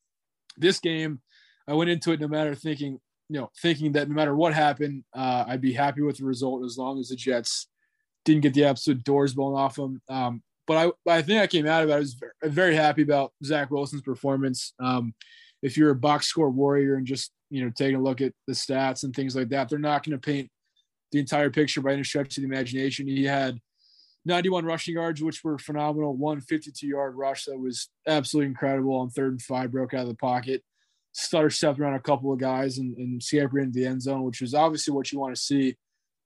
[0.61, 1.21] this game,
[1.67, 5.05] I went into it no matter thinking, you know, thinking that no matter what happened,
[5.15, 7.69] uh, I'd be happy with the result as long as the Jets
[8.25, 10.01] didn't get the absolute doors blown off them.
[10.09, 11.95] Um, but I, I think I came out of it.
[11.95, 14.75] I was very, happy about Zach Wilson's performance.
[14.79, 15.15] Um,
[15.63, 18.53] if you're a box score warrior and just you know taking a look at the
[18.53, 20.51] stats and things like that, they're not going to paint
[21.11, 23.09] the entire picture by any stretch of the imagination.
[23.09, 23.59] He had
[24.29, 26.15] 91 rushing yards, which were phenomenal.
[26.15, 30.09] One 52 yard rush that was absolutely incredible on third and five, broke out of
[30.09, 30.63] the pocket.
[31.13, 34.43] Stutter stepped around a couple of guys and, and scampered into the end zone, which
[34.43, 35.77] is obviously what you want to see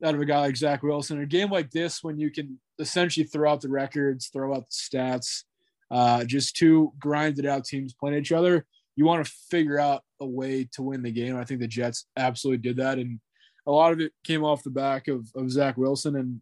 [0.04, 1.18] out of a guy like Zach Wilson.
[1.18, 4.66] In a game like this, when you can essentially throw out the records, throw out
[4.68, 5.44] the stats,
[5.90, 10.26] uh, just two grinded out teams playing each other, you want to figure out a
[10.26, 11.36] way to win the game.
[11.36, 12.98] I think the Jets absolutely did that.
[12.98, 13.20] And
[13.66, 16.16] a lot of it came off the back of, of Zach Wilson.
[16.16, 16.40] And,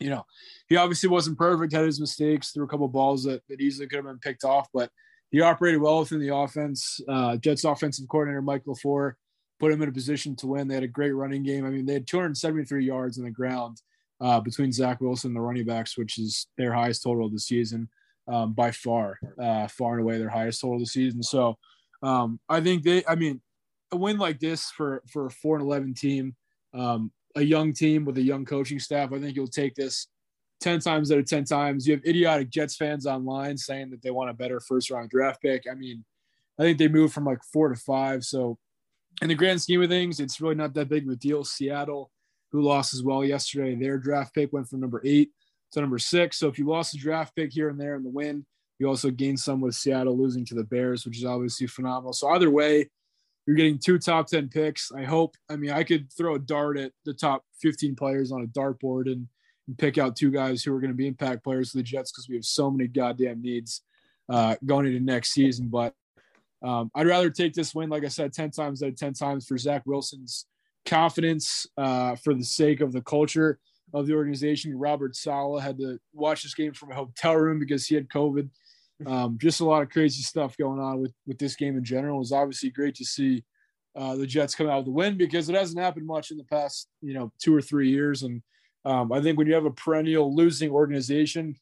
[0.00, 0.24] you know,
[0.68, 3.96] he obviously wasn't perfect, had his mistakes, threw a couple balls that, that easily could
[3.96, 4.90] have been picked off, but
[5.30, 7.00] he operated well within the offense.
[7.08, 9.14] Uh, Jets offensive coordinator Mike LaFleur
[9.58, 10.68] put him in a position to win.
[10.68, 11.64] They had a great running game.
[11.64, 13.80] I mean, they had 273 yards on the ground
[14.20, 17.38] uh, between Zach Wilson and the running backs, which is their highest total of the
[17.38, 17.88] season
[18.28, 21.22] um, by far, uh, far and away their highest total of the season.
[21.22, 21.56] So
[22.02, 23.40] um, I think they, I mean,
[23.92, 26.34] a win like this for for a four and eleven team,
[26.74, 30.08] um, a young team with a young coaching staff, I think you'll take this
[30.60, 31.86] ten times out of ten times.
[31.86, 35.42] You have idiotic Jets fans online saying that they want a better first round draft
[35.42, 35.64] pick.
[35.70, 36.04] I mean,
[36.58, 38.58] I think they moved from like four to five, so
[39.22, 41.44] in the grand scheme of things, it's really not that big of a deal.
[41.44, 42.10] Seattle,
[42.52, 45.30] who lost as well yesterday, their draft pick went from number eight
[45.72, 46.38] to number six.
[46.38, 48.44] So if you lost a draft pick here and there in the win,
[48.78, 52.12] you also gained some with Seattle losing to the Bears, which is obviously phenomenal.
[52.12, 52.88] So either way,
[53.46, 54.90] you're getting two top 10 picks.
[54.92, 58.42] I hope, I mean, I could throw a dart at the top 15 players on
[58.42, 59.26] a dartboard and,
[59.66, 62.10] and pick out two guys who are going to be impact players for the Jets
[62.10, 63.82] because we have so many goddamn needs
[64.28, 65.68] uh, going into next season.
[65.68, 65.94] But
[66.62, 69.46] um, I'd rather take this win, like I said, 10 times out of 10 times
[69.46, 70.46] for Zach Wilson's
[70.86, 73.58] confidence, uh, for the sake of the culture
[73.92, 74.78] of the organization.
[74.78, 78.48] Robert Saleh had to watch this game from a hotel room because he had COVID.
[79.06, 82.16] Um, just a lot of crazy stuff going on with, with this game in general.
[82.16, 83.44] It was obviously great to see
[83.96, 86.44] uh, the Jets come out with the win because it hasn't happened much in the
[86.44, 88.22] past, you know, two or three years.
[88.22, 88.42] And
[88.84, 91.54] um, I think when you have a perennial losing organization,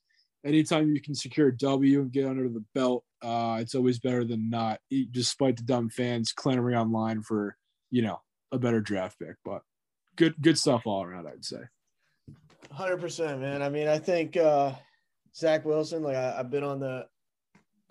[0.45, 4.25] anytime you can secure a W and get under the belt, uh, it's always better
[4.25, 7.57] than not, despite the dumb fans clamoring online for,
[7.91, 9.37] you know, a better draft pick.
[9.45, 9.63] But
[10.17, 11.61] good, good stuff all around, I'd say.
[12.73, 13.63] 100%, man.
[13.63, 14.73] I mean, I think uh,
[15.37, 17.07] Zach Wilson, like, I, have been on the,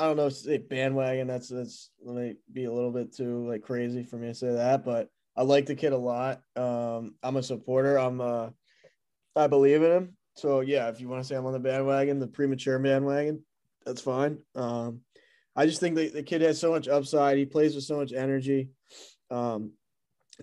[0.01, 1.27] I don't know, say bandwagon.
[1.27, 4.83] That's, that's, me be a little bit too, like, crazy for me to say that,
[4.83, 6.41] but I like the kid a lot.
[6.55, 7.97] Um, I'm a supporter.
[7.97, 8.49] I'm, uh,
[9.35, 10.17] I believe in him.
[10.35, 13.43] So yeah, if you want to say I'm on the bandwagon, the premature bandwagon,
[13.85, 14.39] that's fine.
[14.55, 15.01] Um,
[15.55, 17.37] I just think the, the kid has so much upside.
[17.37, 18.69] He plays with so much energy.
[19.29, 19.73] Um,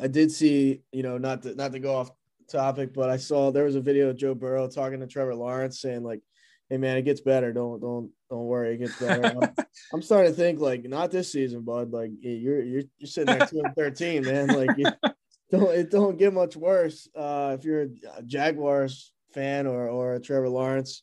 [0.01, 2.11] I did see, you know, not to not to go off
[2.49, 5.81] topic, but I saw there was a video of Joe Burrow talking to Trevor Lawrence
[5.81, 6.21] saying like,
[6.69, 7.53] "Hey man, it gets better.
[7.53, 9.55] Don't don't don't worry, it gets better." I'm,
[9.93, 11.93] I'm starting to think like, not this season, bud.
[11.93, 14.49] Like you're you're you're sitting there two and thirteen, man.
[14.49, 14.87] Like you,
[15.51, 20.21] don't it don't get much worse uh, if you're a Jaguars fan or or a
[20.21, 21.03] Trevor Lawrence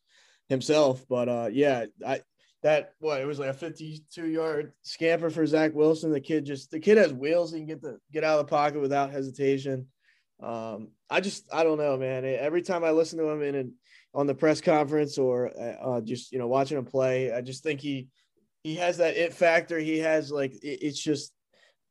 [0.50, 1.06] himself.
[1.08, 2.22] But uh, yeah, I
[2.66, 6.12] that what it was like a 52 yard scamper for Zach Wilson.
[6.12, 7.52] The kid just the kid has wheels.
[7.52, 9.88] He can get the get out of the pocket without hesitation.
[10.42, 12.26] Um, I just I don't know, man.
[12.26, 13.74] Every time I listen to him in an,
[14.16, 17.82] on the press conference or uh, just you know watching him play, I just think
[17.82, 18.08] he
[18.64, 19.78] he has that it factor.
[19.78, 21.34] He has like it, it's just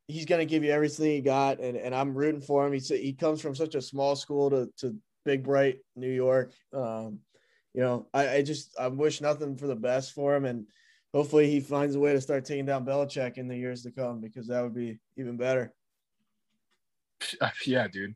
[0.07, 2.73] he's gonna give you everything he got, and and I'm rooting for him.
[2.73, 6.51] He he comes from such a small school to to big bright New York.
[6.73, 7.19] Um,
[7.73, 10.65] you know, I, I just I wish nothing for the best for him, and
[11.13, 14.19] hopefully he finds a way to start taking down Belichick in the years to come
[14.19, 15.73] because that would be even better.
[17.65, 18.15] Yeah, dude.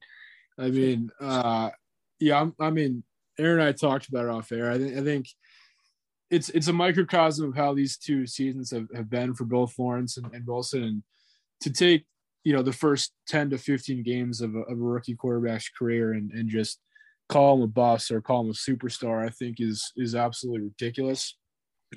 [0.58, 1.70] I mean, uh,
[2.20, 3.04] yeah, I'm, i mean,
[3.40, 4.72] Aaron and I talked about it off air.
[4.72, 5.28] I think, I think
[6.30, 10.18] it's it's a microcosm of how these two seasons have, have been for both Lawrence
[10.18, 10.84] and, and Wilson.
[10.84, 11.04] And
[11.62, 12.06] to take,
[12.44, 16.14] you know, the first 10 to 15 games of a, of a rookie quarterback's career
[16.14, 16.80] and, and just
[17.28, 21.36] call him a bust or call him a superstar, I think is is absolutely ridiculous.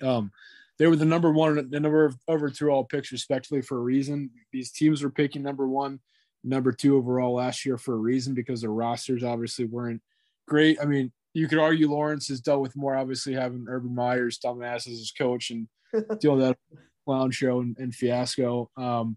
[0.00, 0.30] Um,
[0.78, 4.30] they were the number one, the number of overall picks, respectively, for a reason.
[4.52, 6.00] These teams were picking number one
[6.44, 10.02] number two overall last year for a reason because their rosters obviously weren't
[10.48, 10.78] great.
[10.80, 14.86] I mean, you could argue Lawrence has dealt with more, obviously having Urban Meyers, dumbass
[14.88, 15.68] as his coach, and
[16.20, 16.58] deal with that
[17.04, 18.70] clown show and, and fiasco.
[18.76, 19.16] Um,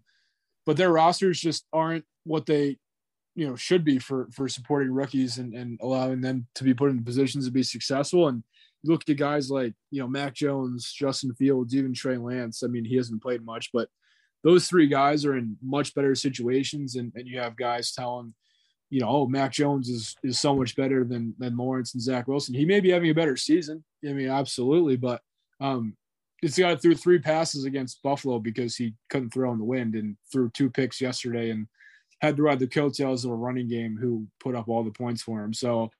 [0.64, 2.78] but their rosters just aren't what they,
[3.34, 6.90] you know, should be for for supporting rookies and, and allowing them to be put
[6.90, 8.28] in positions to be successful.
[8.28, 8.42] And
[8.84, 12.62] look at guys like you know Mac Jones, Justin Fields, even Trey Lance.
[12.62, 13.88] I mean, he hasn't played much, but
[14.42, 18.34] those three guys are in much better situations, and, and you have guys telling,
[18.90, 22.28] you know, oh, Mac Jones is is so much better than than Lawrence and Zach
[22.28, 22.54] Wilson.
[22.54, 23.84] He may be having a better season.
[24.08, 25.20] I mean, absolutely, but
[25.60, 25.96] um,
[26.42, 30.16] it's got through three passes against Buffalo because he couldn't throw in the wind and
[30.30, 31.66] threw two picks yesterday and
[32.20, 35.22] had to ride the coattails of a running game who put up all the points
[35.22, 35.52] for him.
[35.52, 35.90] So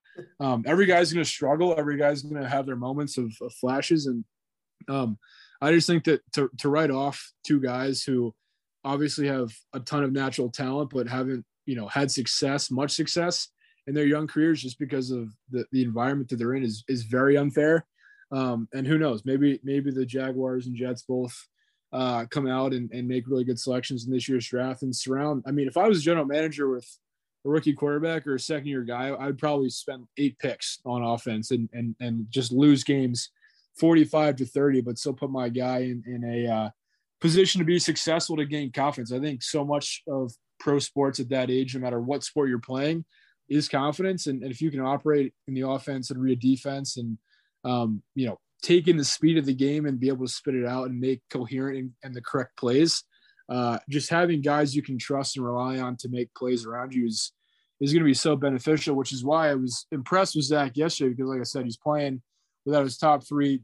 [0.40, 1.74] um, every guy's going to struggle.
[1.76, 4.24] Every guy's going to have their moments of, of flashes, and
[4.88, 5.18] um,
[5.60, 8.34] I just think that to, to write off two guys who
[8.84, 13.48] obviously have a ton of natural talent, but haven't, you know, had success, much success
[13.86, 17.02] in their young careers just because of the, the environment that they're in is, is
[17.02, 17.86] very unfair.
[18.32, 21.36] Um, and who knows, maybe, maybe the Jaguars and Jets both
[21.92, 25.44] uh, come out and, and make really good selections in this year's draft and surround.
[25.46, 26.86] I mean, if I was a general manager with
[27.44, 31.52] a rookie quarterback or a second year guy, I'd probably spend eight picks on offense
[31.52, 33.30] and, and, and just lose games
[33.78, 36.70] 45 to 30, but still put my guy in, in a uh,
[37.20, 39.12] position to be successful to gain confidence.
[39.12, 42.58] I think so much of pro sports at that age, no matter what sport you're
[42.58, 43.04] playing,
[43.48, 44.26] is confidence.
[44.26, 47.18] And, and if you can operate in the offense and read defense and,
[47.64, 50.54] um, you know, take in the speed of the game and be able to spit
[50.54, 53.04] it out and make coherent and, and the correct plays,
[53.48, 57.06] uh, just having guys you can trust and rely on to make plays around you
[57.06, 57.32] is,
[57.80, 61.10] is going to be so beneficial, which is why I was impressed with Zach yesterday
[61.10, 62.22] because, like I said, he's playing–
[62.66, 63.62] without his top three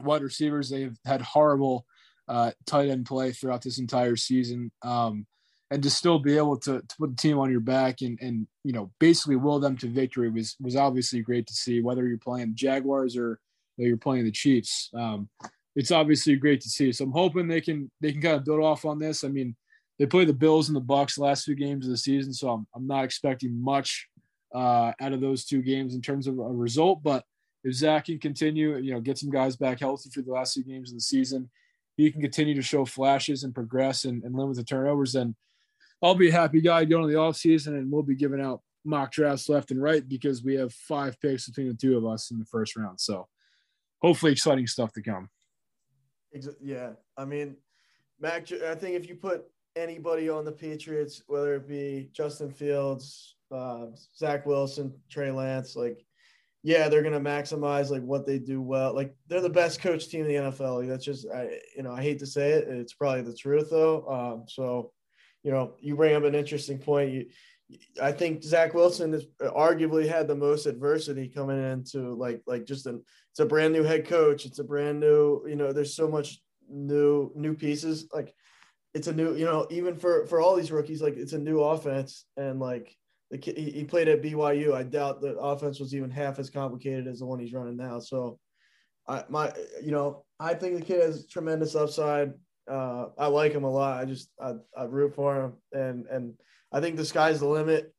[0.00, 0.68] wide receivers.
[0.68, 1.86] They've had horrible
[2.28, 4.70] uh, tight end play throughout this entire season.
[4.82, 5.26] Um,
[5.72, 8.46] and to still be able to, to put the team on your back and, and,
[8.62, 12.18] you know, basically will them to victory was, was obviously great to see whether you're
[12.18, 13.40] playing Jaguars or
[13.78, 14.90] you're playing the Chiefs.
[14.94, 15.30] Um,
[15.74, 16.92] it's obviously great to see.
[16.92, 19.24] So I'm hoping they can, they can kind of build off on this.
[19.24, 19.56] I mean,
[19.98, 22.34] they play the Bills and the Bucks last two games of the season.
[22.34, 24.08] So I'm, I'm not expecting much
[24.54, 27.24] uh, out of those two games in terms of a result, but
[27.64, 30.64] if Zach can continue, you know, get some guys back healthy for the last two
[30.64, 31.48] games of the season,
[31.96, 35.14] he can continue to show flashes and progress and, and limit the turnovers.
[35.14, 35.34] And
[36.02, 39.12] I'll be a happy guy going to the offseason and we'll be giving out mock
[39.12, 42.38] drafts left and right because we have five picks between the two of us in
[42.38, 43.00] the first round.
[43.00, 43.28] So
[44.00, 45.30] hopefully exciting stuff to come.
[46.60, 46.90] Yeah.
[47.16, 47.56] I mean,
[48.20, 49.44] Mac, I think if you put
[49.76, 53.86] anybody on the Patriots, whether it be Justin Fields, uh,
[54.16, 56.04] Zach Wilson, Trey Lance, like
[56.64, 58.94] yeah, they're gonna maximize like what they do well.
[58.94, 60.78] Like they're the best coach team in the NFL.
[60.80, 62.68] Like, that's just I you know I hate to say it.
[62.68, 64.06] It's probably the truth though.
[64.06, 64.92] Um, so
[65.42, 67.12] you know you bring up an interesting point.
[67.12, 67.26] You,
[68.02, 72.86] I think Zach Wilson has arguably had the most adversity coming into like like just
[72.86, 74.44] an it's a brand new head coach.
[74.44, 78.34] It's a brand new you know there's so much new new pieces like
[78.94, 81.60] it's a new you know even for for all these rookies like it's a new
[81.60, 82.96] offense and like
[83.32, 84.74] the kid, he played at BYU.
[84.74, 87.98] I doubt the offense was even half as complicated as the one he's running now.
[87.98, 88.38] So,
[89.08, 89.52] I my
[89.82, 92.34] you know I think the kid has tremendous upside.
[92.70, 94.00] Uh, I like him a lot.
[94.00, 96.34] I just I, I root for him, and and
[96.72, 97.94] I think the sky's the limit,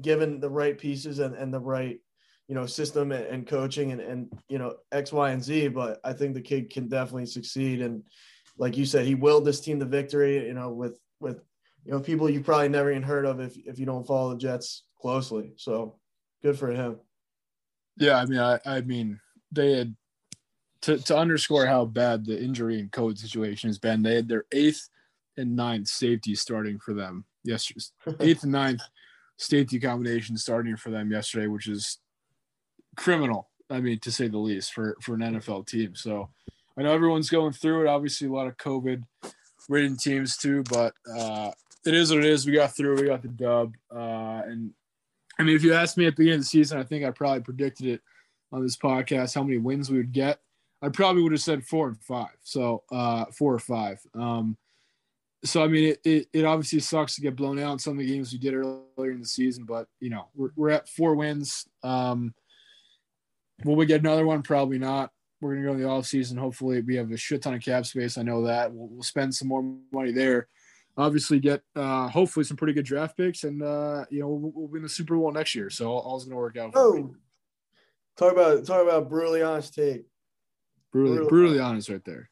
[0.00, 2.00] given the right pieces and, and the right,
[2.48, 5.68] you know, system and, and coaching and, and, you know, X, Y, and Z.
[5.68, 7.80] But I think the kid can definitely succeed.
[7.80, 8.02] And
[8.58, 11.44] like you said, he willed this team to victory, you know, with, with,
[11.84, 14.38] you know, people you probably never even heard of if, if you don't follow the
[14.38, 15.52] Jets closely.
[15.56, 16.00] So
[16.42, 16.98] good for him.
[17.98, 18.16] Yeah.
[18.16, 19.20] I mean, I, I mean,
[19.52, 19.94] they had
[20.82, 24.02] to, to underscore how bad the injury and COVID situation has been.
[24.02, 24.88] They had their eighth
[25.36, 27.80] and ninth safety starting for them yesterday.
[28.20, 28.80] eighth and ninth
[29.36, 31.98] safety combination starting for them yesterday, which is
[32.96, 33.48] criminal.
[33.70, 35.94] I mean, to say the least, for for an NFL team.
[35.94, 36.30] So
[36.78, 37.88] I know everyone's going through it.
[37.88, 39.02] Obviously, a lot of COVID
[39.68, 41.50] ridden teams too, but uh,
[41.84, 42.46] it is what it is.
[42.46, 42.96] We got through.
[42.96, 43.74] We got the dub.
[43.94, 44.72] Uh, and
[45.38, 47.10] I mean, if you asked me at the beginning of the season, I think I
[47.10, 48.00] probably predicted it
[48.52, 50.40] on this podcast how many wins we would get.
[50.80, 52.36] I probably would have said four and five.
[52.42, 53.98] So uh, four or five.
[54.14, 54.56] Um,
[55.44, 57.98] so I mean, it, it, it obviously sucks to get blown out in some of
[57.98, 61.14] the games we did earlier in the season, but you know we're we're at four
[61.14, 61.66] wins.
[61.82, 62.34] Um,
[63.64, 64.42] will we get another one?
[64.42, 65.10] Probably not.
[65.40, 66.36] We're gonna go in the off season.
[66.36, 68.18] Hopefully, we have a shit ton of cap space.
[68.18, 69.62] I know that we'll, we'll spend some more
[69.92, 70.48] money there.
[70.96, 74.66] Obviously, get uh, hopefully some pretty good draft picks, and uh, you know we'll, we'll
[74.66, 75.70] win the Super Bowl next year.
[75.70, 76.72] So all's gonna work out.
[76.74, 77.14] Oh,
[78.16, 80.06] talk about talk about brutally honest take.
[80.92, 82.30] Brutally, brutally, brutally honest, right there.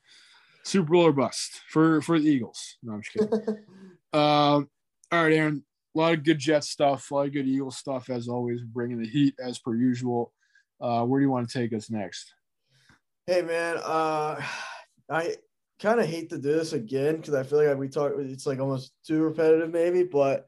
[0.64, 2.77] Super Bowl or bust for for the Eagles.
[2.83, 3.33] No, I'm just kidding.
[4.12, 4.69] um,
[5.12, 5.64] all right, Aaron.
[5.95, 8.61] A lot of good Jet stuff, a lot of good Eagles stuff as always.
[8.62, 10.33] Bringing the heat as per usual.
[10.81, 12.35] Uh, where do you want to take us next?
[13.27, 14.40] Hey man, uh,
[15.11, 15.37] I
[15.81, 18.19] kind of hate to do this again because I feel like we talked.
[18.19, 20.03] It's like almost too repetitive, maybe.
[20.03, 20.47] But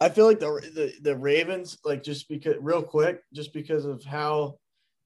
[0.00, 4.04] I feel like the, the the Ravens, like just because real quick, just because of
[4.04, 4.59] how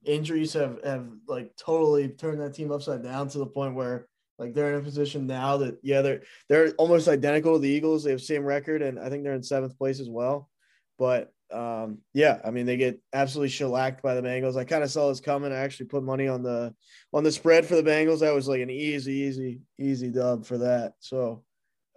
[0.05, 4.53] injuries have have like totally turned that team upside down to the point where like
[4.53, 8.03] they're in a position now that yeah they're they're almost identical to the Eagles.
[8.03, 10.49] They have same record and I think they're in seventh place as well.
[10.97, 14.57] But um, yeah, I mean they get absolutely shellacked by the Bengals.
[14.57, 15.51] I kind of saw this coming.
[15.51, 16.73] I actually put money on the
[17.13, 18.19] on the spread for the Bengals.
[18.19, 20.93] That was like an easy, easy, easy dub for that.
[20.99, 21.43] So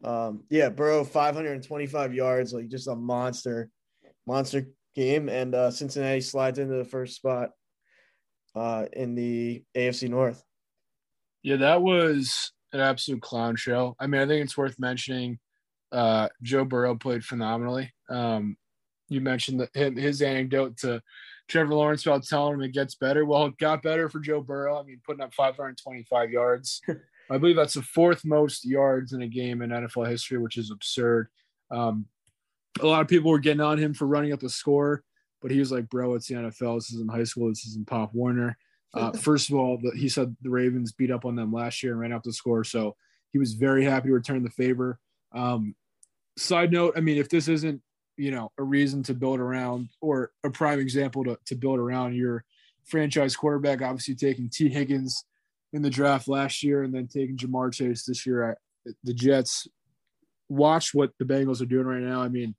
[0.05, 3.71] um, yeah, Burrow 525 yards, like just a monster,
[4.27, 5.29] monster game.
[5.29, 7.51] And uh, Cincinnati slides into the first spot
[8.59, 10.43] uh, in the AFC North.
[11.43, 13.97] Yeah, that was an absolute clown show.
[13.99, 15.39] I mean, I think it's worth mentioning.
[15.91, 17.93] Uh, Joe Burrow played phenomenally.
[18.11, 18.57] Um,
[19.09, 21.01] you mentioned that his anecdote to
[21.49, 23.25] Trevor Lawrence about telling him it gets better.
[23.25, 24.79] Well, it got better for Joe Burrow.
[24.79, 26.83] I mean, putting up 525 yards.
[27.31, 30.71] I believe that's the fourth most yards in a game in NFL history, which is
[30.71, 31.29] absurd.
[31.71, 32.07] Um,
[32.81, 35.03] a lot of people were getting on him for running up the score,
[35.41, 36.79] but he was like, "Bro, it's the NFL.
[36.79, 37.49] This is in high school.
[37.49, 38.57] This is in Pop Warner."
[38.95, 41.93] Uh, first of all, the, he said the Ravens beat up on them last year
[41.93, 42.97] and ran up the score, so
[43.33, 44.99] he was very happy to return the favor.
[45.33, 45.75] Um,
[46.37, 47.83] side note, I mean, if this isn't
[48.17, 52.15] you know a reason to build around or a prime example to, to build around
[52.15, 52.45] your
[52.85, 55.25] franchise quarterback, obviously taking Tee Higgins
[55.73, 58.53] in the draft last year and then taking Ja'Marr Chase this year.
[58.53, 59.69] I, the Jets
[60.49, 62.23] watch what the Bengals are doing right now.
[62.23, 62.55] I mean,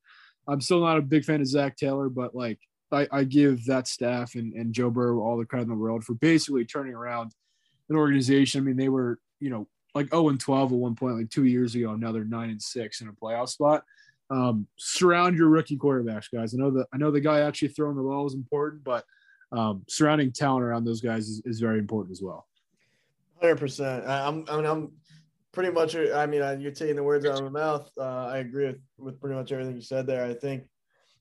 [0.48, 2.60] I'm still not a big fan of Zac Taylor, but like
[2.92, 6.04] I, I give that staff and, and Joe Burrow all the credit in the world
[6.04, 7.34] for basically turning around
[7.90, 8.62] an organization.
[8.62, 11.46] I mean, they were, you know, like 0 and 12 at one point, like two
[11.46, 11.98] years ago.
[11.98, 13.84] They're 9 and 6 in a playoff spot.
[14.30, 16.54] Um, surround your rookie quarterbacks, guys.
[16.54, 19.04] I know that I know the guy actually throwing the ball is important, but
[19.52, 22.48] um, surrounding talent around those guys is, is very important as well.
[23.42, 24.06] Hundred percent.
[24.06, 24.46] I'm.
[24.48, 24.92] I mean, I'm
[25.52, 25.96] pretty much.
[25.96, 27.90] I mean, you're taking the words out of my mouth.
[27.98, 30.26] Uh, I agree with with pretty much everything you said there.
[30.26, 30.66] I think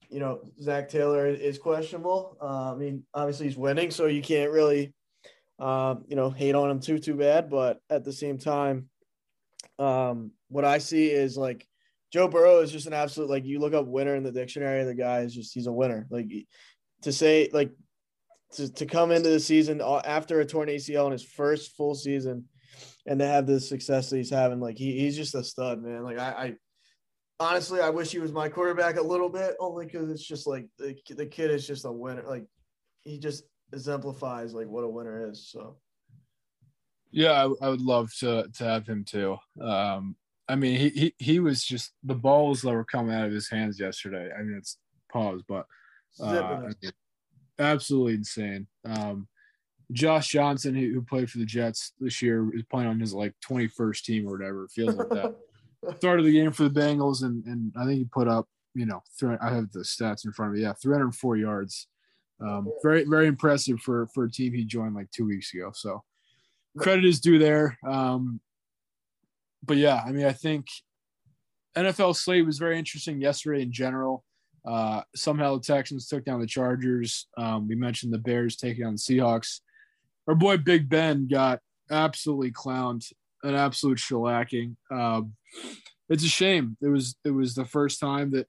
[0.09, 2.37] you know, Zac Taylor is questionable.
[2.40, 4.92] Uh, I mean, obviously he's winning, so you can't really,
[5.59, 7.51] um, you know, hate on him too too bad.
[7.51, 8.88] But at the same time,
[9.79, 11.66] um, what I see is like
[12.12, 14.94] Joe Burrow is just an absolute like you look up winner in the dictionary, the
[14.94, 16.07] guy is just he's a winner.
[16.11, 16.31] Like
[17.03, 17.73] to say like
[18.55, 22.47] to, to come into the season after a torn ACL in his first full season
[23.07, 26.03] and to have the success that he's having, like he, he's just a stud, man.
[26.03, 26.55] Like I, I
[27.40, 30.66] honestly, I wish he was my quarterback a little bit, only because it's just like
[30.79, 32.22] the, the kid is just a winner.
[32.26, 32.47] Like
[33.03, 35.49] he just exemplifies like what a winner is.
[35.51, 35.76] So,
[37.11, 39.36] yeah, I, I would love to to have him too.
[39.61, 40.16] Um,
[40.49, 43.49] I mean, he, he he was just the balls that were coming out of his
[43.49, 44.30] hands yesterday.
[44.36, 44.78] I mean, it's
[45.12, 45.66] pause, but
[46.20, 46.93] uh, I mean,
[47.59, 48.66] absolutely insane.
[48.84, 49.28] Um,
[49.91, 53.34] Josh Johnson, who, who played for the Jets this year, is playing on his like
[53.49, 54.64] 21st team or whatever.
[54.64, 55.34] It feels like that.
[55.97, 59.03] started the game for the Bengals, and and I think he put up, you know,
[59.18, 60.62] three, I have the stats in front of me.
[60.62, 61.89] Yeah, 304 yards.
[62.41, 65.72] Um, very very impressive for for a team he joined like two weeks ago.
[65.74, 66.05] So
[66.79, 67.76] credit is due there.
[67.87, 68.41] Um,
[69.64, 70.66] but yeah, I mean, I think
[71.76, 74.24] NFL slate was very interesting yesterday in general.
[74.66, 77.26] Uh, somehow the Texans took down the Chargers.
[77.37, 79.61] Um, we mentioned the Bears taking on the Seahawks.
[80.26, 81.61] Our boy Big Ben got
[81.91, 83.11] absolutely clowned,
[83.43, 84.76] an absolute shellacking.
[84.91, 85.34] Um,
[86.09, 86.76] it's a shame.
[86.80, 88.47] It was it was the first time that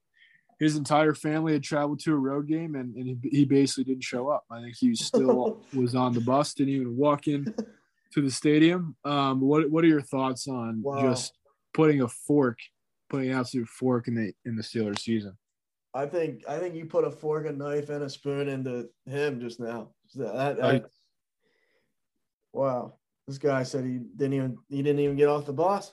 [0.58, 4.04] his entire family had traveled to a road game, and, and he, he basically didn't
[4.04, 4.44] show up.
[4.50, 7.54] I think he still was on the bus, didn't even walk in
[8.12, 8.96] to the stadium.
[9.04, 11.00] Um, what what are your thoughts on Wow.
[11.00, 11.32] just
[11.74, 12.58] putting a fork,
[13.08, 15.36] putting an absolute fork in the in the Steelers season?
[15.92, 19.40] I think I think you put a fork, a knife, and a spoon into him
[19.40, 19.90] just now.
[20.14, 20.84] That, that- Right.
[22.52, 22.94] wow,
[23.26, 25.92] this guy said he didn't even he didn't even get off the bus.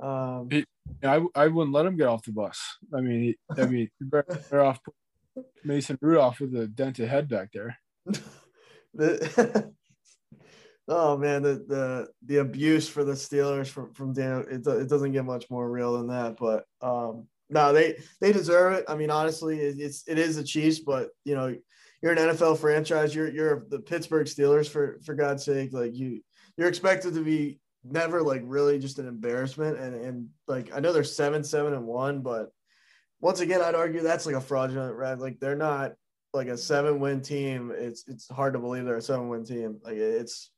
[0.00, 0.66] Um, He-
[1.04, 2.60] I, I wouldn't let him get off the bus.
[2.94, 4.80] I mean, he- I mean, better off
[5.64, 7.76] Mason Rudolph with a dented head back there.
[8.94, 9.72] the,
[10.88, 15.12] oh man, the, the the abuse for the Steelers from from Dan it, it doesn't
[15.12, 16.36] get much more real than that.
[16.36, 18.84] But um, no, they they deserve it.
[18.88, 21.54] I mean, honestly, it, it's it is the Chiefs, but you know,
[22.02, 23.14] you're an NFL franchise.
[23.14, 25.72] You're you're the Pittsburgh Steelers for for God's sake.
[25.72, 26.20] Like you
[26.56, 29.78] you're expected to be never like really just an embarrassment.
[29.78, 32.48] And and like I know they're seven seven and one, but
[33.20, 35.20] once again, I'd argue that's like a fraudulent red.
[35.20, 35.92] Like they're not
[36.34, 37.72] like a seven win team.
[37.74, 39.78] It's it's hard to believe they're a seven win team.
[39.84, 40.50] Like it's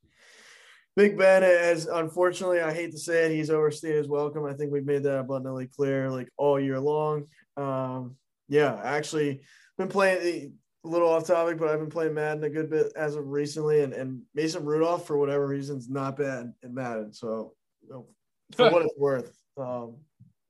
[0.96, 4.46] Big Ben as unfortunately I hate to say it, he's overstayed his welcome.
[4.46, 7.24] I think we've made that abundantly clear like all year long.
[7.56, 8.16] Um,
[8.48, 9.42] yeah, actually
[9.76, 13.16] been playing a little off topic, but I've been playing Madden a good bit as
[13.16, 17.12] of recently, and, and Mason Rudolph for whatever reason's not bad in Madden.
[17.12, 18.06] So you know,
[18.54, 19.96] for what it's worth, um,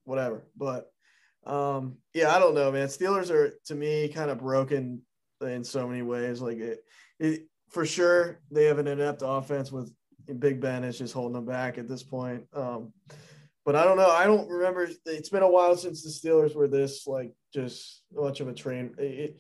[0.05, 0.45] whatever.
[0.57, 0.91] But
[1.47, 2.89] um, yeah, I don't know, man.
[2.89, 5.03] Steelers are to me kind of broken
[5.41, 6.41] in so many ways.
[6.41, 6.81] Like it,
[7.21, 9.93] it for sure they have an inept offense with
[10.39, 12.45] Big Ben is just holding them back at this point.
[12.55, 12.93] Um,
[13.65, 14.11] but I don't know.
[14.11, 14.89] I don't remember.
[15.07, 18.95] It's been a while since the Steelers were this like just much of a train.
[18.99, 19.39] It,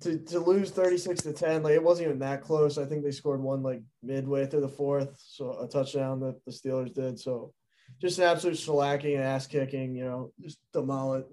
[0.00, 2.78] to, to lose 36 to 10, like it wasn't even that close.
[2.78, 6.52] I think they scored one like midway through the fourth, so a touchdown that the
[6.52, 7.18] Steelers did.
[7.18, 7.52] So
[8.00, 11.28] just an absolute shellacking and ass kicking, you know, just demolished,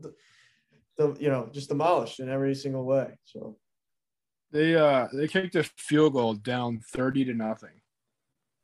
[0.97, 3.17] the, you know, just demolished in every single way.
[3.25, 3.57] So
[4.51, 7.81] They uh they kicked a field goal down thirty to nothing.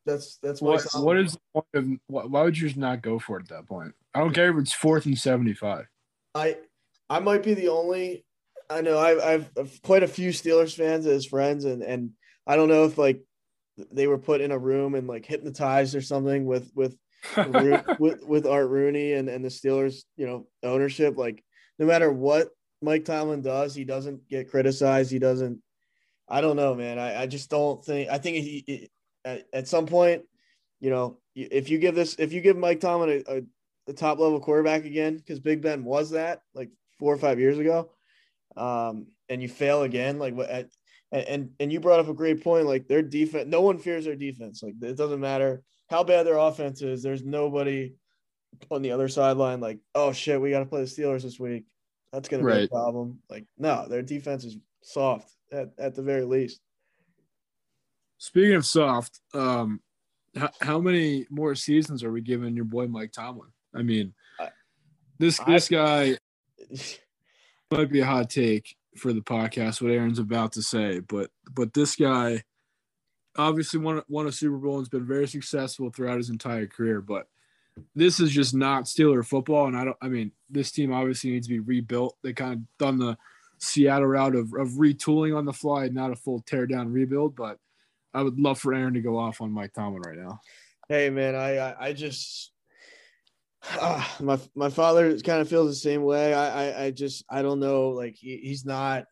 [0.05, 3.37] that's that's What what is the point of why would you just not go for
[3.37, 3.93] it at that point?
[4.15, 5.85] I don't care if it's fourth and seventy five.
[6.33, 6.57] I
[7.09, 8.25] I might be the only.
[8.71, 12.11] I know I've, I've I've quite a few Steelers fans as friends, and and
[12.47, 13.21] I don't know if like
[13.91, 16.95] they were put in a room and like hypnotized or something with with
[17.99, 21.17] with with Art Rooney and and the Steelers, you know, ownership.
[21.17, 21.43] Like
[21.77, 22.49] no matter what
[22.81, 25.11] Mike Tomlin does, he doesn't get criticized.
[25.11, 25.61] He doesn't.
[26.29, 26.97] I don't know, man.
[26.97, 28.09] I I just don't think.
[28.09, 28.91] I think he, he
[29.25, 30.23] at, at some point,
[30.79, 33.41] you know, if you give this, if you give Mike Tomlin a, a
[33.87, 36.69] the top level quarterback again because Big Ben was that like
[36.99, 37.89] four or five years ago,
[38.57, 40.49] um, and you fail again, like what?
[40.49, 40.67] At,
[41.11, 42.65] and and you brought up a great point.
[42.65, 44.63] Like their defense, no one fears their defense.
[44.63, 47.03] Like it doesn't matter how bad their offense is.
[47.03, 47.93] There's nobody
[48.69, 51.65] on the other sideline like, oh shit, we got to play the Steelers this week.
[52.13, 53.19] That's gonna be a problem.
[53.29, 56.59] Like no, their defense is soft at, at the very least.
[58.17, 59.81] Speaking of soft, um,
[60.35, 63.49] how, how many more seasons are we giving your boy Mike Tomlin?
[63.73, 64.13] I mean,
[65.17, 66.17] this I- this guy
[67.71, 69.81] might be a hot take for the podcast.
[69.81, 72.43] What Aaron's about to say, but but this guy
[73.37, 77.01] obviously won won a Super Bowl and has been very successful throughout his entire career.
[77.01, 77.27] But
[77.95, 79.97] this is just not Steeler football, and I don't.
[80.01, 82.17] I mean, this team obviously needs to be rebuilt.
[82.21, 83.17] They kind of done the
[83.57, 87.57] Seattle route of of retooling on the fly, not a full tear down rebuild, but.
[88.13, 90.41] I would love for Aaron to go off on Mike Tomlin right now.
[90.89, 92.50] Hey man, I, I just
[93.63, 96.33] ah, my my father kind of feels the same way.
[96.33, 97.89] I I, I just I don't know.
[97.89, 99.05] Like he, he's not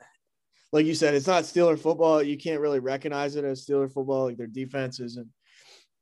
[0.71, 1.13] like you said.
[1.13, 2.21] It's not Steeler football.
[2.21, 4.25] You can't really recognize it as Steeler football.
[4.25, 5.27] Like their defense isn't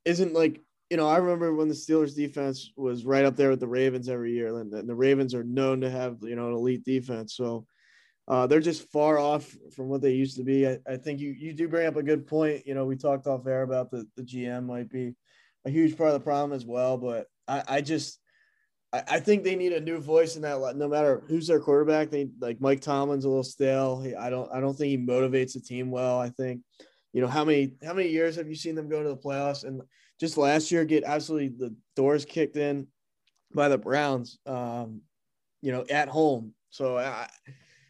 [0.06, 1.08] isn't like you know.
[1.08, 4.56] I remember when the Steelers defense was right up there with the Ravens every year,
[4.58, 7.36] and the, and the Ravens are known to have you know an elite defense.
[7.36, 7.66] So.
[8.30, 10.68] Uh, they're just far off from what they used to be.
[10.68, 12.68] I, I think you you do bring up a good point.
[12.68, 15.16] You know, we talked off air about the, the GM might be
[15.64, 16.98] a huge part of the problem as well.
[16.98, 18.20] But I, I just
[18.94, 20.76] I, I think they need a new voice in that.
[20.76, 24.02] No matter who's their quarterback, they like Mike Tomlin's a little stale.
[24.02, 26.20] He, I don't I don't think he motivates the team well.
[26.20, 26.62] I think
[27.14, 29.64] you know how many how many years have you seen them go to the playoffs
[29.64, 29.82] and
[30.20, 32.88] just last year get absolutely the doors kicked in
[33.54, 34.40] by the Browns.
[34.46, 35.02] Um,
[35.62, 36.54] you know, at home.
[36.70, 37.28] So I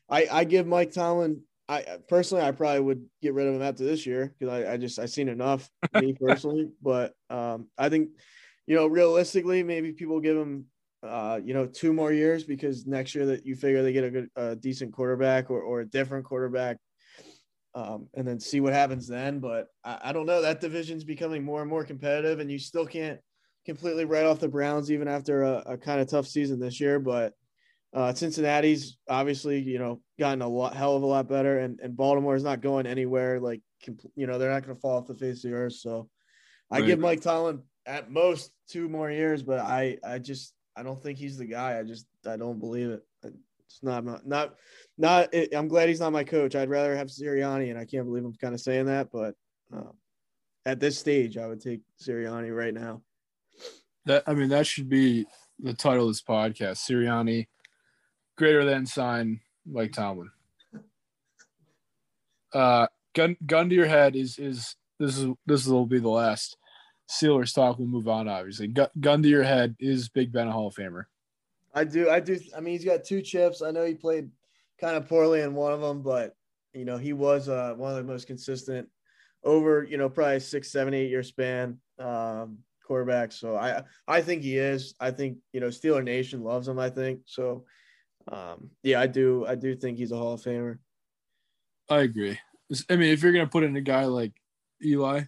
[0.09, 1.41] I, I give Mike Tomlin.
[1.69, 4.77] I personally, I probably would get rid of him after this year because I, I
[4.77, 6.69] just I've seen enough me personally.
[6.81, 8.11] but um, I think,
[8.67, 10.67] you know, realistically, maybe people give him
[11.07, 14.11] uh, you know, two more years because next year that you figure they get a
[14.11, 16.77] good, a decent quarterback or, or a different quarterback,
[17.75, 19.39] um, and then see what happens then.
[19.39, 20.41] But I, I don't know.
[20.41, 23.19] That division's becoming more and more competitive, and you still can't
[23.65, 26.99] completely write off the Browns even after a, a kind of tough season this year.
[26.99, 27.33] But
[27.93, 31.95] uh, Cincinnati's obviously, you know, gotten a lot, hell of a lot better, and and
[31.95, 33.39] Baltimore is not going anywhere.
[33.39, 33.61] Like,
[34.15, 35.73] you know, they're not going to fall off the face of the earth.
[35.73, 36.09] So,
[36.71, 36.87] I Right.
[36.87, 41.17] give Mike Tomlin at most two more years, but I, I just, I don't think
[41.17, 41.79] he's the guy.
[41.79, 43.03] I just, I don't believe it.
[43.23, 44.55] It's not, not, not,
[44.97, 45.33] not.
[45.33, 46.55] It, I'm glad he's not my coach.
[46.55, 49.35] I'd rather have Sirianni, and I can't believe I'm kind of saying that, but
[49.73, 49.93] um,
[50.65, 53.01] at this stage, I would take Sirianni right now.
[54.05, 55.25] That I mean, that should be
[55.59, 56.77] the title of this podcast.
[56.89, 57.47] Sirianni,
[58.37, 60.29] greater than sign Mike Tomlin.
[62.53, 66.57] Uh, gun gun to your head is is this is this will be the last
[67.09, 67.77] Steelers talk.
[67.77, 68.27] We'll move on.
[68.27, 71.05] Obviously, gun, gun to your head is Big Ben a Hall of Famer?
[71.73, 72.09] I do.
[72.09, 72.39] I do.
[72.55, 73.61] I mean, he's got two chips.
[73.61, 74.29] I know he played
[74.79, 76.35] kind of poorly in one of them, but
[76.73, 78.87] you know, he was uh, one of the most consistent
[79.43, 83.31] over, you know, probably six, seven, eight year span um, quarterback.
[83.31, 84.93] So I, I think he is.
[84.99, 86.79] I think you know, Steeler Nation loves him.
[86.79, 87.65] I think so.
[88.31, 89.45] Um, yeah, I do.
[89.47, 90.79] I do think he's a Hall of Famer.
[91.89, 92.37] I agree.
[92.89, 94.33] I mean, if you're gonna put in a guy like
[94.83, 95.21] Eli,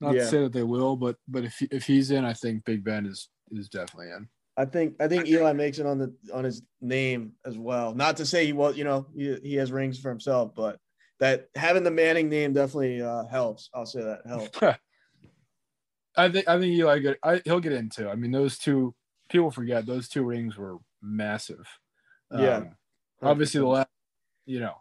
[0.00, 0.22] not Yeah.
[0.22, 3.06] to say that they will, but but if if he's in, I think Big Ben
[3.06, 4.28] is is definitely in.
[4.56, 7.94] I think I think Eli makes it on the on his name as well.
[7.94, 10.78] Not to say he was, you know, he, he has rings for himself, but
[11.18, 13.70] that having the Manning name definitely uh, helps.
[13.74, 14.58] I'll say that helps.
[16.16, 17.18] I think I think Eli good.
[17.22, 18.10] I, he'll get into.
[18.10, 18.94] I mean, those two
[19.28, 21.66] people forget those two rings were massive.
[22.32, 22.56] Yeah.
[22.56, 22.70] Um,
[23.22, 23.88] obviously, the last
[24.46, 24.74] you know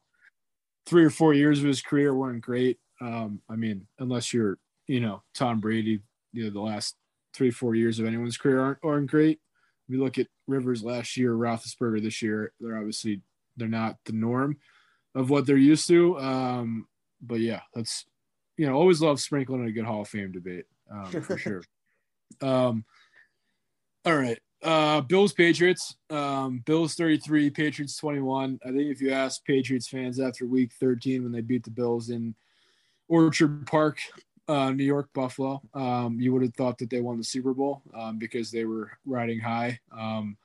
[0.85, 2.79] three or four years of his career weren't great.
[2.99, 4.57] Um, I mean, unless you're
[4.89, 5.99] you know Tom Brady,
[6.33, 6.95] you know the last
[7.33, 9.39] three four years of anyone's career aren't aren't great.
[9.87, 13.21] If you look at Rivers last year, Roethlisberger this year, they're obviously
[13.55, 14.57] they're not the norm
[15.13, 16.19] of what they're used to.
[16.19, 16.87] Um,
[17.21, 18.05] but yeah, that's
[18.57, 21.61] you know always love sprinkling in a good Hall of Fame debate um, for sure.
[22.41, 22.83] Um,
[24.05, 24.39] all right.
[24.63, 25.95] Uh, Bills Patriots.
[26.09, 28.59] Um, Bills 33, Patriots 21.
[28.65, 32.09] I think if you ask Patriots fans after week 13 when they beat the Bills
[32.09, 32.35] in
[33.07, 33.99] Orchard Park,
[34.49, 37.83] uh, New York, Buffalo, um, you would have thought that they won the Super Bowl
[37.93, 40.35] um, because they were riding high um,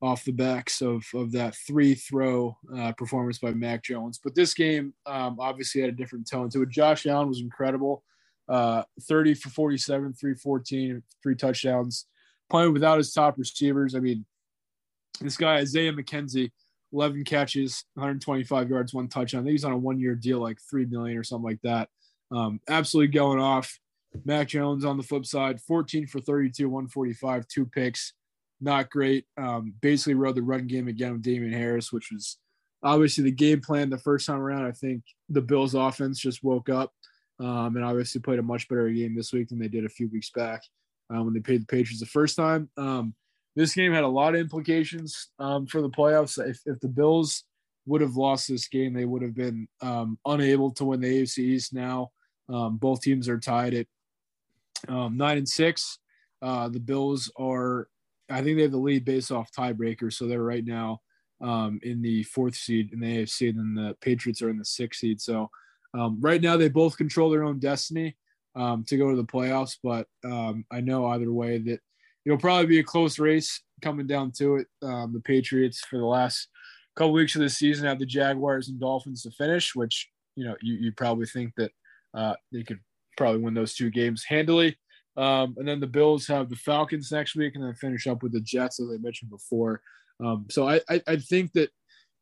[0.00, 4.20] off the backs of, of that three throw uh, performance by Mac Jones.
[4.22, 6.68] But this game um, obviously had a different tone to it.
[6.68, 8.04] Josh Allen was incredible.
[8.48, 12.06] Uh, 30 for 47, 314, three touchdowns
[12.48, 13.96] playing without his top receivers.
[13.96, 14.24] I mean,
[15.20, 16.52] this guy Isaiah McKenzie,
[16.92, 19.40] 11 catches, 125 yards, one touchdown.
[19.40, 21.88] I think he's on a one-year deal, like three million or something like that.
[22.32, 23.78] Um, absolutely going off.
[24.24, 28.12] Mac Jones on the flip side, 14 for 32, 145, two picks.
[28.60, 29.24] Not great.
[29.36, 32.38] Um, basically rode the run game again with Damien Harris, which was
[32.82, 34.66] obviously the game plan the first time around.
[34.66, 36.92] I think the Bills offense just woke up
[37.40, 40.08] um, and obviously played a much better game this week than they did a few
[40.08, 40.62] weeks back
[41.12, 42.68] uh, when they played the Patriots the first time.
[42.76, 43.14] Um,
[43.56, 46.38] this game had a lot of implications um, for the playoffs.
[46.38, 47.44] If, if the Bills
[47.86, 51.38] would have lost this game, they would have been um, unable to win the AFC
[51.38, 52.10] East now.
[52.48, 53.86] Um, both teams are tied at
[54.88, 55.98] um, nine and six.
[56.40, 57.88] Uh, the Bills are,
[58.28, 60.14] I think they have the lead based off tiebreakers.
[60.14, 61.00] So they're right now
[61.40, 65.00] um, in the fourth seed in the AFC, and the Patriots are in the sixth
[65.00, 65.20] seed.
[65.20, 65.50] So
[65.94, 68.16] um, right now they both control their own destiny
[68.56, 69.76] um, to go to the playoffs.
[69.82, 71.80] But um, I know either way that
[72.24, 74.66] it'll probably be a close race coming down to it.
[74.80, 76.48] The Patriots for the last
[76.96, 80.56] couple weeks of the season have the Jaguars and Dolphins to finish, which you know
[80.60, 81.72] you, you probably think that
[82.14, 82.80] uh, they could
[83.16, 84.76] probably win those two games handily.
[85.16, 88.32] Um, and then the Bills have the Falcons next week, and then finish up with
[88.32, 89.82] the Jets, as I mentioned before.
[90.24, 91.70] Um, so I, I, I think that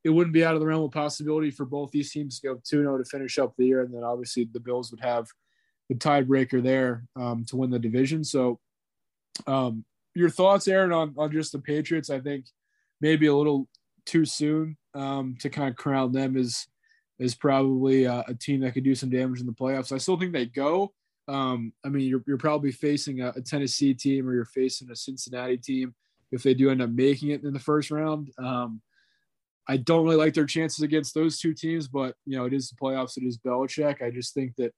[0.02, 2.54] it wouldn't be out of the realm of possibility for both these teams to go
[2.54, 3.82] 2 0 to finish up the year.
[3.82, 5.28] And then obviously the Bills would have
[5.88, 8.24] the tiebreaker there um, to win the division.
[8.24, 8.58] So,
[9.46, 9.84] um,
[10.14, 12.10] your thoughts, Aaron, on, on just the Patriots?
[12.10, 12.46] I think
[13.00, 13.68] maybe a little
[14.06, 16.66] too soon um, to kind of crown them as
[17.20, 19.92] is probably uh, a team that could do some damage in the playoffs.
[19.92, 20.92] I still think they go.
[21.28, 24.96] Um, I mean, you're, you're probably facing a, a, Tennessee team or you're facing a
[24.96, 25.94] Cincinnati team
[26.32, 28.30] if they do end up making it in the first round.
[28.38, 28.80] Um,
[29.68, 32.70] I don't really like their chances against those two teams, but you know, it is
[32.70, 33.16] the playoffs.
[33.16, 34.02] It is Belichick.
[34.02, 34.74] I just think that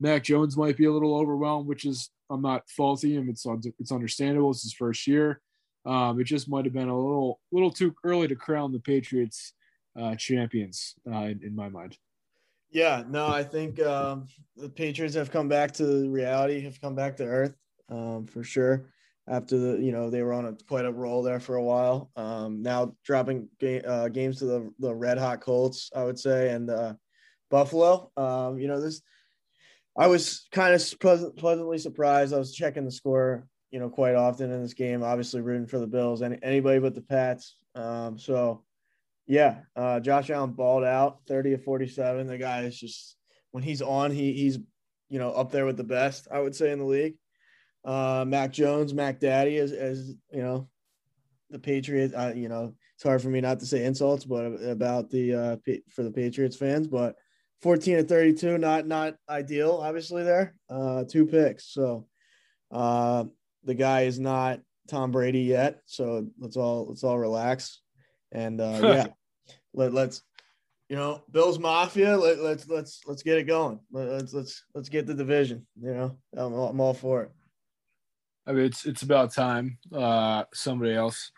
[0.00, 3.28] Mac Jones might be a little overwhelmed, which is I'm not faulting him.
[3.28, 3.46] It's
[3.78, 4.50] it's understandable.
[4.50, 5.40] It's his first year.
[5.84, 9.52] Um, it just might have been a little little too early to crown the Patriots
[9.98, 11.96] uh, champions uh, in, in, my mind.
[12.70, 14.26] Yeah, no, I think um,
[14.56, 17.54] the Patriots have come back to reality, have come back to earth
[17.90, 18.86] um, for sure.
[19.28, 22.10] after the you know they were on a quite a roll there for a while.
[22.16, 26.50] Um, now dropping ga- uh, games to the the red hot Colts, I would say,
[26.50, 26.94] and uh,
[27.50, 28.10] Buffalo.
[28.16, 29.02] Um, you know this.
[29.96, 32.32] I was kind of pleasant, pleasantly surprised.
[32.32, 35.02] I was checking the score, you know, quite often in this game.
[35.02, 36.22] Obviously, rooting for the Bills.
[36.22, 37.56] Any, anybody but the Pats.
[37.74, 38.64] Um, so,
[39.26, 42.26] yeah, uh, Josh Allen balled out, thirty of forty-seven.
[42.26, 43.16] The guy is just
[43.50, 44.58] when he's on, he he's
[45.08, 46.28] you know up there with the best.
[46.30, 47.14] I would say in the league
[47.84, 50.68] uh, Mac Jones, Mac Daddy, as, as you know,
[51.50, 52.14] the Patriots.
[52.14, 55.56] Uh, you know, it's hard for me not to say insults, but about the uh,
[55.90, 56.86] for the Patriots fans.
[56.86, 57.16] But
[57.62, 60.22] 14 to 32, not not ideal, obviously.
[60.22, 61.72] There, uh, two picks.
[61.72, 62.06] So,
[62.70, 63.24] uh,
[63.64, 65.80] the guy is not Tom Brady yet.
[65.86, 67.80] So let's all let's all relax,
[68.32, 69.06] and uh, yeah,
[69.74, 70.22] let let's
[70.88, 72.16] you know, Bills Mafia.
[72.16, 73.80] Let, let's let's let's get it going.
[73.90, 75.66] Let's let's let's get the division.
[75.80, 77.30] You know, I'm, I'm all for it.
[78.46, 81.30] I mean, it's it's about time uh, somebody else.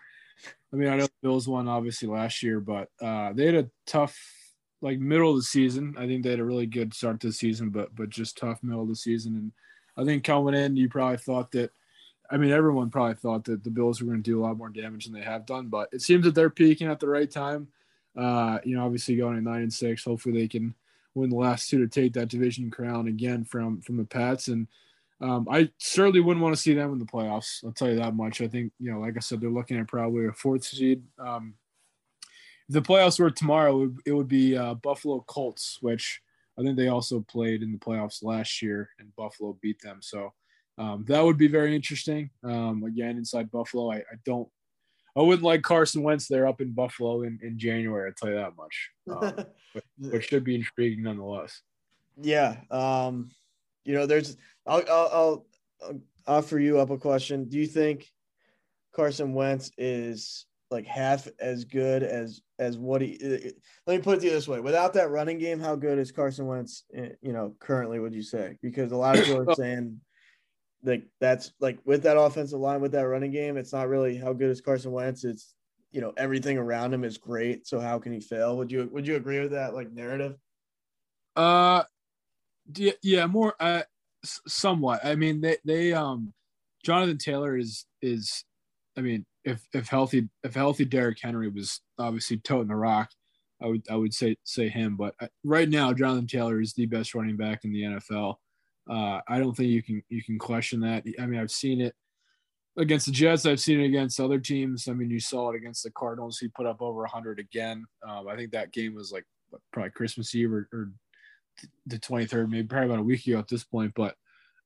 [0.73, 4.19] I mean, I know Bills won obviously last year, but uh, they had a tough
[4.83, 5.95] like middle of the season.
[5.97, 8.61] I think they had a really good start to the season, but but just tough
[8.63, 9.37] middle of the season.
[9.37, 9.53] And
[9.97, 11.71] I think coming in, you probably thought that.
[12.35, 14.69] I mean, everyone probably thought that the Bills were going to do a lot more
[14.69, 17.69] damage than they have done, but it seems that they're peaking at the right time.
[18.17, 20.05] Uh, you know, obviously going at nine and six.
[20.05, 20.75] Hopefully, they can
[21.15, 24.67] win the last two to take that division crown again from from the Pats and
[25.21, 27.65] um, I certainly wouldn't want to see them in the playoffs.
[27.65, 28.41] I'll tell you that much.
[28.41, 31.03] I think, you know, like I said, they're looking at probably a fourth seed.
[31.19, 31.55] Um,
[32.69, 36.21] if the playoffs were tomorrow, it would, be uh, Buffalo Colts, which
[36.59, 39.99] I think they also played in the playoffs last year, and Buffalo beat them.
[40.01, 40.33] So
[40.79, 42.31] um, that would be very interesting.
[42.43, 44.49] Um, again, inside Buffalo, I, I, don't,
[45.17, 48.09] I wouldn't like Carson Wentz there up in Buffalo in, in January.
[48.09, 48.91] I'll tell you that much.
[49.11, 51.63] Um, but, but should be intriguing nonetheless.
[52.21, 52.57] Yeah.
[52.71, 53.31] Um,
[53.85, 55.47] you know, there's I'll, I'll,
[55.83, 57.49] I'll offer you up a question.
[57.49, 58.11] Do you think
[58.95, 63.19] Carson Wentz is like half as good as as what he?
[63.23, 63.51] Uh,
[63.87, 66.13] let me put it to you this way: without that running game, how good is
[66.13, 66.85] Carson Wentz?
[66.97, 68.57] Uh, you know, currently, would you say?
[68.63, 70.01] Because a lot of people are saying
[70.85, 74.33] like that's like with that offensive line, with that running game, it's not really how
[74.33, 75.25] good is Carson Wentz.
[75.25, 75.55] It's
[75.91, 77.67] you know everything around him is great.
[77.67, 78.57] So how can he fail?
[78.57, 80.37] Would you would you agree with that like narrative?
[81.37, 81.85] Uh,
[82.77, 83.55] yeah, yeah more.
[83.59, 83.83] Uh,
[84.25, 85.05] somewhat.
[85.05, 86.33] I mean, they they um,
[86.85, 88.45] Jonathan Taylor is is,
[88.97, 93.11] I mean, if if healthy if healthy Derrick Henry was obviously toting the rock,
[93.63, 94.97] I would I would say say him.
[94.97, 98.37] But uh, right now, Jonathan Taylor is the best running back in the NFL.
[98.89, 101.05] Uh, I don't think you can you can question that.
[101.19, 101.95] I mean, I've seen it
[102.77, 103.47] against the Jets.
[103.47, 104.89] I've seen it against other teams.
[104.89, 106.39] I mean, you saw it against the Cardinals.
[106.39, 107.87] He put up over 100 again.
[108.07, 109.25] Um, I think that game was like
[109.73, 110.91] probably Christmas Eve or, or
[111.87, 113.93] the 23rd, maybe probably about a week ago at this point.
[113.95, 114.17] But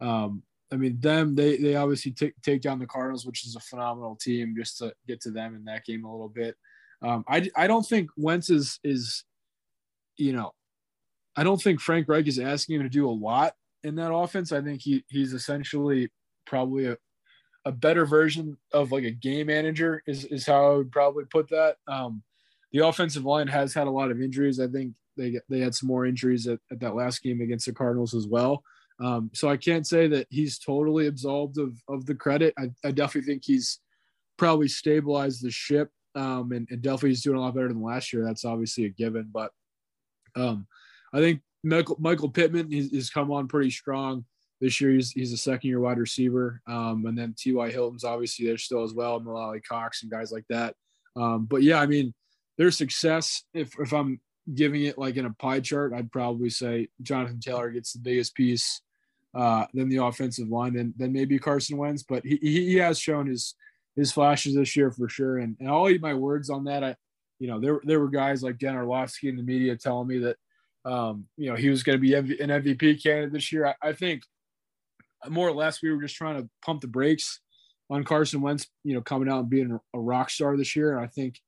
[0.00, 0.42] um,
[0.72, 4.16] I mean, them they they obviously take take down the Cardinals, which is a phenomenal
[4.16, 4.54] team.
[4.56, 6.56] Just to get to them in that game a little bit.
[7.02, 9.24] Um, I I don't think Wentz is is,
[10.16, 10.52] you know,
[11.36, 13.54] I don't think Frank Reich is asking him to do a lot
[13.84, 14.52] in that offense.
[14.52, 16.10] I think he he's essentially
[16.46, 16.96] probably a
[17.64, 21.48] a better version of like a game manager is is how I would probably put
[21.50, 21.76] that.
[21.86, 22.22] Um,
[22.72, 24.60] the offensive line has had a lot of injuries.
[24.60, 27.72] I think they they had some more injuries at, at that last game against the
[27.72, 28.62] Cardinals as well.
[29.00, 32.54] Um, so I can't say that he's totally absolved of of the credit.
[32.58, 33.80] I, I definitely think he's
[34.36, 38.12] probably stabilized the ship, um, and, and, definitely he's doing a lot better than last
[38.12, 38.24] year.
[38.24, 39.28] That's obviously a given.
[39.32, 39.50] But
[40.36, 40.66] um,
[41.12, 44.24] I think Michael, Michael Pittman has come on pretty strong
[44.60, 44.92] this year.
[44.92, 47.70] He's he's a second year wide receiver, um, and then T.Y.
[47.70, 50.74] Hilton's obviously there still as well, Mo Alie-Cox and guys like that.
[51.16, 52.14] Um, but yeah, I mean,
[52.56, 53.44] their success.
[53.54, 54.20] If if I'm
[54.54, 58.34] giving it like in a pie chart, I'd probably say Jonathan Taylor gets the biggest
[58.34, 58.80] piece,
[59.34, 62.02] uh, then the offensive line, then then maybe Carson Wentz.
[62.02, 63.54] But he he has shown his
[63.98, 65.38] his flashes this year for sure.
[65.38, 66.84] And, and I'll eat my words on that.
[66.84, 66.96] I,
[67.40, 70.36] you know, there there were guys like Dan Orlovsky in the media telling me that,
[70.88, 73.66] um, you know, he was going to be an MVP candidate this year.
[73.66, 74.22] I, I think
[75.28, 77.40] more or less we were just trying to pump the brakes
[77.90, 80.96] on Carson Wentz, you know, coming out and being a rock star this year.
[80.96, 81.40] And I think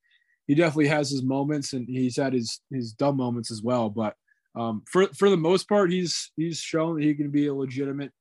[0.47, 3.89] he definitely has his moments and he's had his his dumb moments as well.
[3.89, 4.15] But
[4.55, 8.13] um, for for the most part, he's he's shown that he can be a legitimate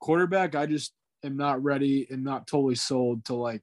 [0.00, 0.54] quarterback.
[0.54, 0.92] I just
[1.24, 3.62] am not ready and not totally sold to like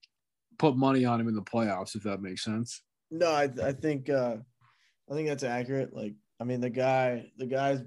[0.58, 2.82] put money on him in the playoffs, if that makes sense.
[3.12, 4.38] No, I I think uh,
[5.10, 5.94] I think that's accurate.
[5.94, 7.82] Like, I mean, the guy the guy's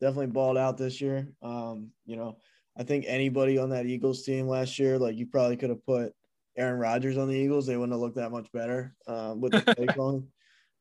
[0.00, 1.28] definitely balled out this year.
[1.42, 2.38] Um, you know,
[2.78, 6.12] I think anybody on that Eagles team last year, like you probably could have put
[6.56, 9.74] Aaron Rodgers on the Eagles, they wouldn't have looked that much better um, with the
[9.74, 10.26] take on.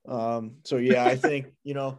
[0.07, 1.97] Um, so yeah, I think you know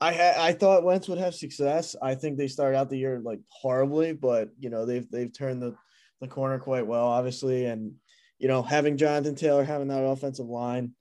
[0.00, 1.96] I had I thought Wentz would have success.
[2.00, 5.60] I think they started out the year like horribly, but you know they've they've turned
[5.60, 5.74] the
[6.20, 7.94] the corner quite well, obviously, and
[8.38, 10.92] you know having Jonathan Taylor having that offensive line,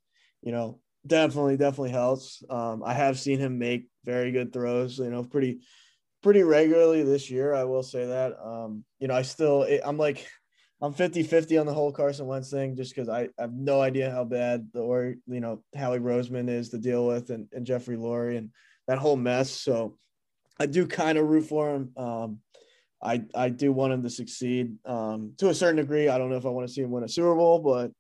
[0.42, 2.44] you know, definitely definitely helps.
[2.50, 5.60] Um, I have seen him make very good throws, you know, pretty
[6.24, 7.54] pretty regularly this year.
[7.54, 8.34] I will say that.
[8.44, 10.28] Um, you know, I still I'm like
[10.82, 14.12] I'm 50-50 on the whole Carson Wentz thing just because I, I have no idea
[14.12, 17.98] how bad the or you know Howie Roseman is to deal with and, and Jeffrey
[17.98, 18.52] Lurie and
[18.88, 19.50] that whole mess.
[19.50, 19.98] So
[20.60, 21.92] I do kind of root for him.
[21.98, 22.40] Um,
[23.02, 26.10] I I do want him to succeed um, to a certain degree.
[26.10, 27.92] I don't know if I want to see him win a Super Bowl, but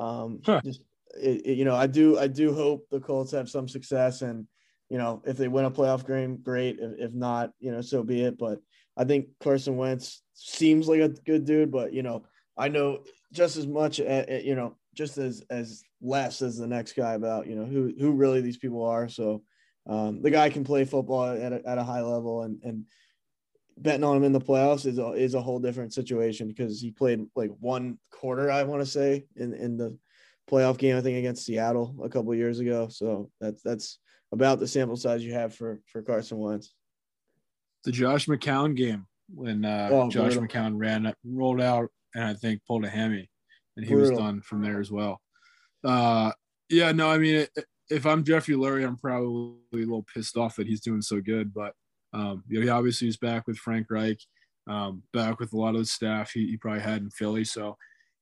[0.00, 0.60] um, huh.
[0.64, 0.82] just
[1.20, 4.46] it, it, you know, I do I do hope the Colts have some success, and
[4.88, 6.78] you know, if they win a playoff game, great.
[6.78, 8.38] If, if not, you know, so be it.
[8.38, 8.58] But
[8.96, 12.24] I think Carson Wentz seems like a good dude, but you know,
[12.56, 16.66] I know just as much, uh, uh, you know, just as as less as the
[16.66, 19.08] next guy about you know who who really these people are.
[19.08, 19.42] So
[19.88, 22.84] um, the guy can play football at a, at a high level, and and
[23.78, 26.90] betting on him in the playoffs is a, is a whole different situation because he
[26.90, 29.96] played like one quarter, I want to say, in in the
[30.52, 32.88] playoff game, I think against Seattle a couple years ago.
[32.90, 33.98] So that's that's
[34.32, 36.74] about the sample size you have for for Carson Wentz.
[37.84, 40.42] The Josh McCown game when uh, oh, Josh brutal.
[40.42, 43.28] McCown ran rolled out and I think pulled a hammy,
[43.76, 44.10] and he brutal.
[44.10, 45.20] was done from there as well.
[45.84, 46.32] Uh,
[46.68, 47.46] yeah, no, I mean,
[47.90, 51.52] if I'm Jeffrey Lurie, I'm probably a little pissed off that he's doing so good,
[51.52, 51.72] but
[52.12, 54.20] um, you know, he obviously is back with Frank Reich,
[54.68, 57.44] um, back with a lot of the staff he, he, probably had in Philly.
[57.44, 57.76] So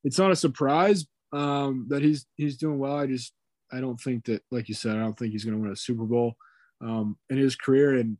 [0.05, 2.97] it's not a surprise um, that he's he's doing well.
[2.97, 3.33] I just
[3.72, 5.76] I don't think that, like you said, I don't think he's going to win a
[5.76, 6.35] Super Bowl
[6.81, 8.18] um, in his career, and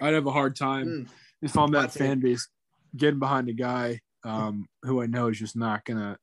[0.00, 1.08] I'd have a hard time mm.
[1.42, 2.48] if I'm that fan base
[2.96, 6.16] getting behind a guy um, who I know is just not going to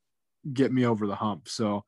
[0.53, 1.47] get me over the hump.
[1.47, 1.83] So,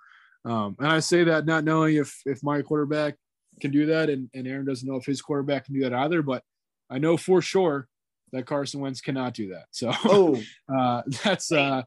[0.45, 3.15] um, and I say that not knowing if if my quarterback
[3.61, 6.21] can do that, and, and Aaron doesn't know if his quarterback can do that either,
[6.21, 6.43] but
[6.89, 7.87] I know for sure
[8.31, 9.65] that Carson Wentz cannot do that.
[9.71, 10.41] So oh.
[10.73, 11.83] uh, that's uh,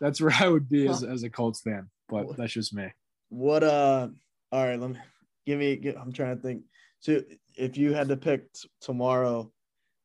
[0.00, 1.88] that's where I would be as, as a Colts fan.
[2.08, 2.88] But that's just me.
[3.28, 4.08] What uh
[4.52, 4.98] all right, let me
[5.46, 6.62] give me give, I'm trying to think.
[7.00, 7.22] So
[7.56, 9.50] if you had to pick t- tomorrow,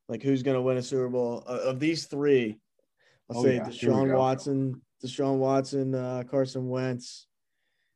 [0.08, 2.60] like who's gonna win a Super Bowl uh, of these three,
[3.32, 3.66] I'll oh, say yeah.
[3.66, 7.28] Deshaun Watson, Deshaun Watson, uh, Carson Wentz.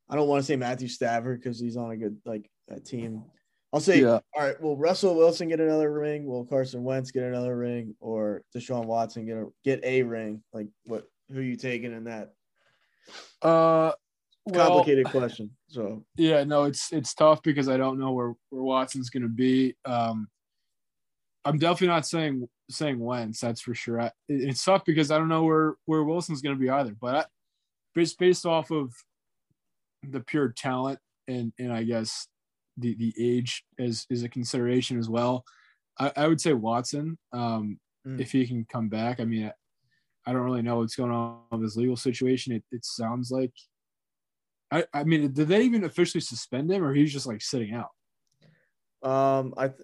[0.10, 3.24] I don't want to say Matthew Stafford because he's on a good like a team.
[3.72, 4.20] I'll say, yeah.
[4.36, 6.26] all right, will Russell Wilson get another ring?
[6.26, 7.96] Will Carson Wentz get another ring?
[8.00, 10.42] Or Deshaun Watson get a get a ring?
[10.52, 12.34] Like what who you taking in that?
[13.42, 13.92] Uh
[14.52, 15.52] complicated well, question.
[15.68, 19.76] So yeah, no, it's it's tough because I don't know where, where Watson's gonna be.
[19.86, 20.28] Um
[21.46, 24.02] I'm definitely not saying saying Wentz, that's for sure.
[24.02, 26.96] I, it's tough because I don't know where where Wilson's gonna be either.
[27.00, 27.26] But I,
[27.96, 28.94] based based off of
[30.04, 32.28] the pure talent and and I guess
[32.78, 35.44] the the age is is a consideration as well.
[36.00, 38.20] I, I would say Watson, um, mm.
[38.20, 39.20] if he can come back.
[39.20, 39.52] I mean,
[40.26, 42.54] I, don't really know what's going on with his legal situation.
[42.54, 43.54] It, it sounds like.
[44.72, 47.90] I, I mean, did they even officially suspend him, or he's just like sitting out?
[49.02, 49.80] Um, I, th-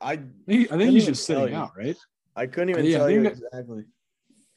[0.00, 1.56] I, I think, I think he's just sitting you.
[1.56, 1.96] out, right?
[2.36, 3.84] I couldn't even yeah, tell you exactly.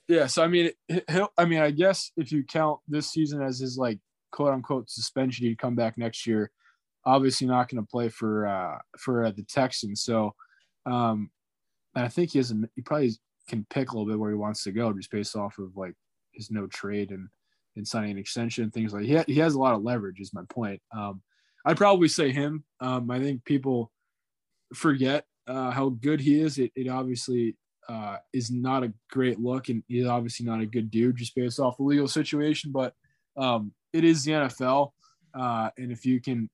[0.08, 0.72] Yeah, so I mean,
[1.10, 1.30] he'll.
[1.38, 4.00] I mean, I guess if you count this season as his like
[4.32, 6.52] quote unquote suspension, he'd come back next year
[7.06, 10.04] obviously not going to play for uh, for uh, the Texans.
[10.04, 10.34] So,
[10.86, 11.30] um,
[11.96, 13.12] and I think he has a, he probably
[13.48, 15.94] can pick a little bit where he wants to go just based off of like
[16.34, 17.28] his no trade and
[17.76, 20.20] and signing an extension things like he ha- he has a lot of leverage.
[20.20, 20.82] Is my point.
[20.96, 21.22] Um,
[21.66, 22.64] I'd probably say him.
[22.80, 23.92] Um, I think people
[24.74, 26.58] forget uh, how good he is.
[26.58, 27.56] It, it obviously
[27.88, 31.60] uh, is not a great look, and he's obviously not a good dude just based
[31.60, 32.72] off the legal situation.
[32.72, 32.94] But
[33.38, 34.92] um, it is the NFL,
[35.34, 36.50] uh, and if you can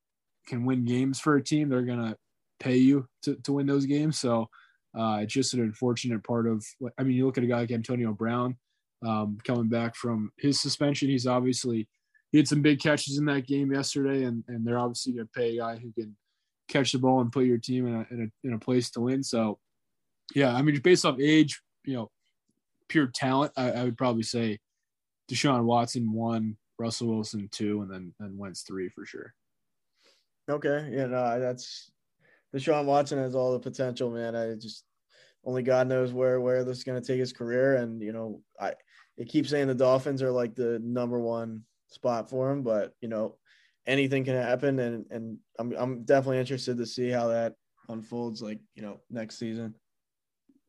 [0.48, 2.16] can win games for a team, they're to
[2.60, 4.18] pay you to, to win those games.
[4.18, 4.50] So
[4.98, 6.66] uh, it's just an unfortunate part of
[6.98, 7.18] I mean.
[7.18, 8.58] You look at a guy like Antonio Brown
[9.06, 11.10] um, coming back from his suspension.
[11.10, 11.88] He's obviously
[12.32, 15.40] he had some big catches in that game yesterday, and and they're obviously going to
[15.40, 16.16] pay a guy who can
[16.68, 19.02] catch the ball and put your team in a, in a in a place to
[19.02, 19.24] win.
[19.24, 19.60] So
[20.36, 22.12] yeah, I mean, based off age, you know,
[22.90, 24.60] pure talent, I, I would probably say
[25.32, 29.34] Deshaun Watson one, Russell Wilson two, and then and Wentz three for sure.
[30.50, 31.92] Okay, yeah, no, that's
[32.58, 34.36] Deshaun Watson has all the potential, man.
[34.36, 34.84] I just
[35.46, 38.42] only God knows where where this is going to take his career, and you know,
[38.60, 38.74] I
[39.18, 43.08] it keeps saying the Dolphins are like the number one spot for him, but you
[43.08, 43.38] know,
[43.86, 47.54] anything can happen, and and I'm I'm definitely interested to see how that
[47.90, 49.76] unfolds, like you know, next season.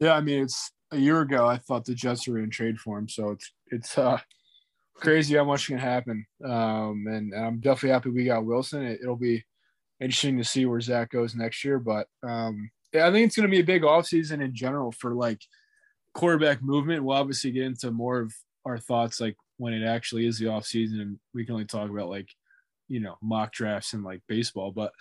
[0.00, 1.46] Yeah, I mean, it's a year ago.
[1.46, 4.18] I thought the Jets were in trade for him, so it's it's uh
[4.94, 6.26] crazy how much can happen.
[6.44, 8.82] Um, and, and I'm definitely happy we got Wilson.
[8.82, 9.44] It, it'll be
[10.00, 11.78] interesting to see where Zach goes next year.
[11.78, 15.14] But um, yeah, I think it's going to be a big offseason in general for
[15.14, 15.40] like
[16.14, 17.04] quarterback movement.
[17.04, 18.32] We'll obviously get into more of
[18.64, 22.08] our thoughts like when it actually is the offseason and we can only talk about
[22.08, 22.28] like
[22.88, 24.72] you know mock drafts and like baseball.
[24.72, 24.92] But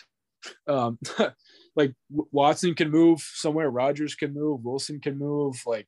[0.67, 0.99] um,
[1.75, 5.61] like Watson can move somewhere, Rodgers can move, Wilson can move.
[5.65, 5.87] Like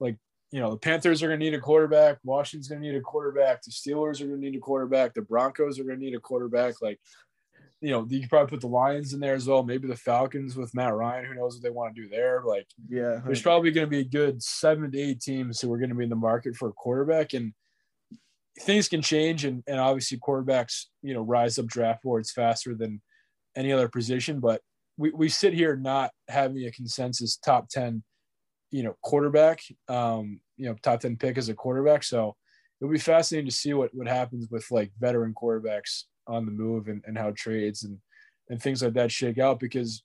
[0.00, 0.16] like
[0.50, 3.00] you know the Panthers are going to need a quarterback, Washington's going to need a
[3.00, 6.14] quarterback, the Steelers are going to need a quarterback, the Broncos are going to need
[6.14, 6.82] a quarterback.
[6.82, 7.00] Like
[7.82, 9.64] you know, you could probably put the Lions in there as well.
[9.64, 11.24] Maybe the Falcons with Matt Ryan.
[11.24, 12.40] Who knows what they want to do there?
[12.46, 15.78] Like, yeah, there's probably going to be a good seven to eight teams who are
[15.78, 17.52] going to be in the market for a quarterback, and
[18.60, 19.44] things can change.
[19.44, 23.02] And, and obviously, quarterbacks, you know, rise up draft boards faster than
[23.56, 24.38] any other position.
[24.38, 24.60] But
[24.96, 28.04] we, we sit here not having a consensus top 10,
[28.70, 32.04] you know, quarterback, um, you know, top 10 pick as a quarterback.
[32.04, 32.36] So
[32.80, 36.88] it'll be fascinating to see what, what happens with like veteran quarterbacks on the move
[36.88, 37.98] and, and how trades and
[38.48, 40.02] and things like that shake out because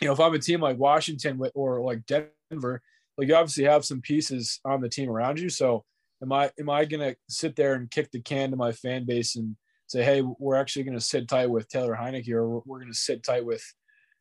[0.00, 2.82] you know if I'm a team like Washington or like Denver,
[3.18, 5.48] like you obviously have some pieces on the team around you.
[5.48, 5.84] So
[6.22, 9.36] am I am I gonna sit there and kick the can to my fan base
[9.36, 12.94] and say, hey, we're actually gonna sit tight with Taylor Heinicke or we're, we're gonna
[12.94, 13.62] sit tight with,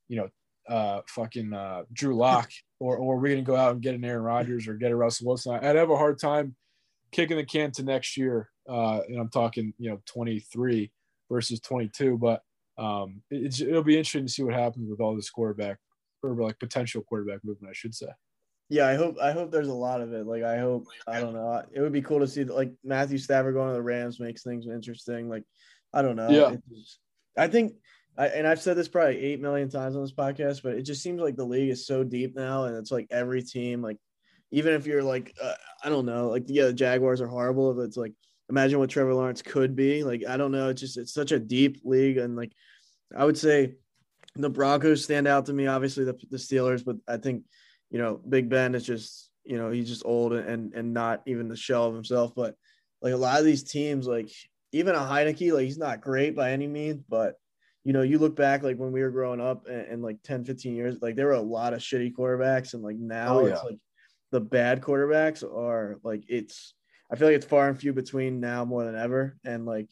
[0.07, 0.29] you know,
[0.73, 2.49] uh, fucking uh, Drew Lock
[2.79, 5.27] or or we're gonna go out and get an Aaron Rodgers or get a Russell
[5.27, 5.55] Wilson.
[5.55, 6.55] I'd have a hard time
[7.11, 8.49] kicking the can to next year.
[8.67, 10.91] Uh, and I'm talking, you know, 23
[11.29, 12.17] versus 22.
[12.17, 12.41] But
[12.77, 15.77] um, it, it'll be interesting to see what happens with all this quarterback
[16.23, 18.07] or like potential quarterback movement, I should say.
[18.67, 20.25] Yeah, I hope I hope there's a lot of it.
[20.25, 21.61] Like I hope I don't know.
[21.71, 24.65] It would be cool to see like Matthew Stafford going to the Rams makes things
[24.67, 25.29] interesting.
[25.29, 25.43] Like
[25.93, 26.29] I don't know.
[26.29, 26.55] Yeah.
[26.73, 26.99] Just,
[27.37, 27.73] I think
[28.17, 31.03] I, and I've said this probably eight million times on this podcast, but it just
[31.03, 33.97] seems like the league is so deep now, and it's like every team, like
[34.51, 35.53] even if you're like uh,
[35.83, 38.13] I don't know, like yeah, the Jaguars are horrible, but it's like
[38.49, 40.03] imagine what Trevor Lawrence could be.
[40.03, 42.51] Like I don't know, it's just it's such a deep league, and like
[43.15, 43.75] I would say
[44.35, 45.67] the Broncos stand out to me.
[45.67, 47.43] Obviously the the Steelers, but I think
[47.89, 51.47] you know Big Ben is just you know he's just old and and not even
[51.47, 52.33] the shell of himself.
[52.35, 52.55] But
[53.01, 54.29] like a lot of these teams, like
[54.71, 57.35] even a Heinicke, like he's not great by any means, but
[57.85, 60.43] you know, you look back like when we were growing up and, and, like 10,
[60.43, 62.73] 15 years, like there were a lot of shitty quarterbacks.
[62.73, 63.53] And like now oh, yeah.
[63.53, 63.77] it's like
[64.31, 66.73] the bad quarterbacks are like it's
[67.11, 69.37] I feel like it's far and few between now more than ever.
[69.45, 69.89] And like,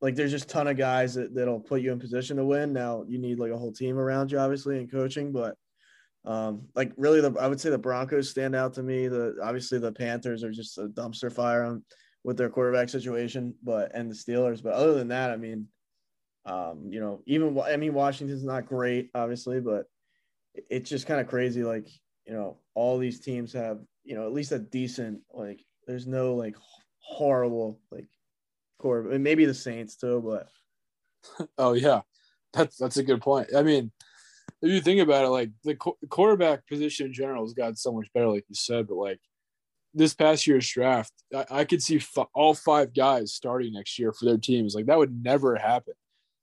[0.00, 2.72] like there's just a ton of guys that, that'll put you in position to win.
[2.72, 5.32] Now you need like a whole team around you, obviously, and coaching.
[5.32, 5.56] But
[6.24, 9.08] um, like really, the I would say the Broncos stand out to me.
[9.08, 11.84] The obviously the Panthers are just a dumpster fire on
[12.22, 14.62] with their quarterback situation, but and the Steelers.
[14.62, 15.66] But other than that, I mean,
[16.44, 19.86] um, you know, even I mean Washington's not great, obviously, but
[20.70, 21.64] it's just kind of crazy.
[21.64, 21.88] Like
[22.26, 26.34] you know, all these teams have you know at least a decent like there's no
[26.34, 26.54] like
[27.00, 28.06] horrible like
[28.78, 29.02] core.
[29.02, 32.02] Maybe the Saints too, but oh yeah,
[32.52, 33.48] that's that's a good point.
[33.56, 33.90] I mean,
[34.62, 38.12] if you think about it, like the quarterback position in general has gotten so much
[38.12, 38.86] better, like you said.
[38.86, 39.18] But like
[39.94, 44.12] this past year's draft, I, I could see f- all five guys starting next year
[44.12, 44.74] for their teams.
[44.74, 45.94] Like that would never happen.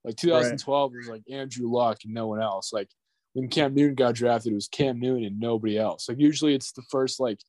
[0.04, 0.98] Like 2012 right.
[0.98, 2.74] was like Andrew Luck and no one else.
[2.74, 2.90] Like
[3.34, 6.10] when Cam Newton got drafted, it was Cam Newton and nobody else.
[6.10, 7.40] Like usually it's the first like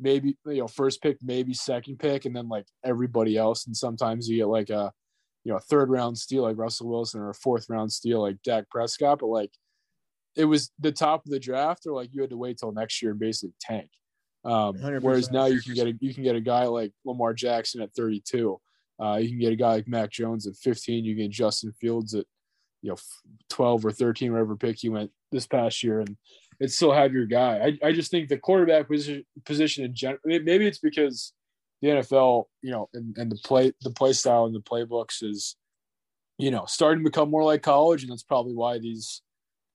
[0.00, 3.66] maybe you know first pick, maybe second pick, and then like everybody else.
[3.66, 4.92] And sometimes you get like a
[5.44, 8.42] you know a third round steal like Russell Wilson or a fourth round steal like
[8.42, 9.20] Dak Prescott.
[9.20, 9.52] But like
[10.36, 13.00] it was the top of the draft, or like you had to wait till next
[13.02, 13.90] year and basically tank.
[14.44, 17.82] Um, whereas now you can get a you can get a guy like Lamar Jackson
[17.82, 18.60] at 32.
[19.02, 21.04] Uh, you can get a guy like Mac Jones at 15.
[21.04, 22.26] You get Justin Fields at
[22.82, 22.96] you know
[23.50, 26.16] 12 or 13, whatever pick you went this past year, and
[26.60, 27.76] and still have your guy.
[27.82, 31.32] I, I just think the quarterback position, position in general, maybe it's because
[31.82, 35.56] the NFL, you know, and, and the play, the play style and the playbooks is,
[36.38, 38.02] you know, starting to become more like college.
[38.02, 39.22] And that's probably why these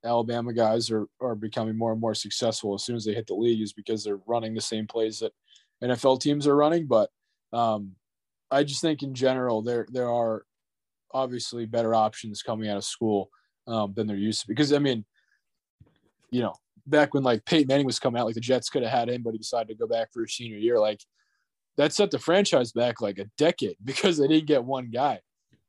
[0.03, 3.35] Alabama guys are, are becoming more and more successful as soon as they hit the
[3.35, 5.33] league is because they're running the same plays that
[5.83, 6.87] NFL teams are running.
[6.87, 7.09] But
[7.53, 7.91] um,
[8.49, 10.43] I just think in general, there, there are
[11.13, 13.29] obviously better options coming out of school
[13.67, 14.47] um, than there used to.
[14.47, 15.05] Because I mean,
[16.31, 16.55] you know,
[16.91, 19.23] back when like Peyton Manning was coming out, like the Jets could have had him,
[19.23, 20.79] but he decided to go back for his senior year.
[20.79, 21.01] Like
[21.77, 25.19] that set the franchise back like a decade because they didn't get one guy.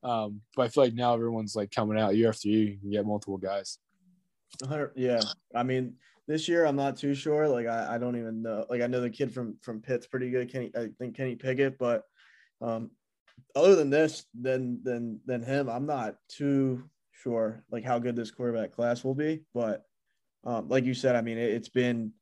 [0.03, 2.91] Um, but I feel like now everyone's like coming out year after year, you can
[2.91, 3.79] get multiple guys.
[4.95, 5.21] Yeah,
[5.55, 5.95] I mean,
[6.27, 7.49] this year I'm not too sure.
[7.49, 8.67] Like I, I don't even know.
[8.69, 10.51] Like I know the kid from from Pitt's pretty good.
[10.51, 12.03] Kenny, I think Kenny Pickett, but
[12.61, 12.91] um,
[13.55, 18.31] other than this, then then than him, I'm not too sure like how good this
[18.31, 19.45] quarterback class will be.
[19.55, 19.85] But
[20.45, 22.13] um, like you said, I mean, it, has been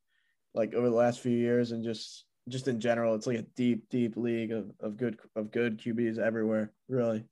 [0.54, 3.88] like over the last few years and just just in general, it's like a deep,
[3.88, 7.24] deep league of, of good of good QBs everywhere, really.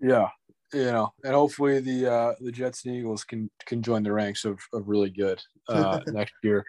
[0.00, 0.28] Yeah,
[0.72, 4.44] you know, and hopefully the uh, the Jets and Eagles can can join the ranks
[4.44, 6.64] of, of really good uh, next year.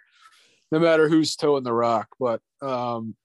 [0.72, 2.08] no matter who's towing the rock.
[2.20, 3.16] But um,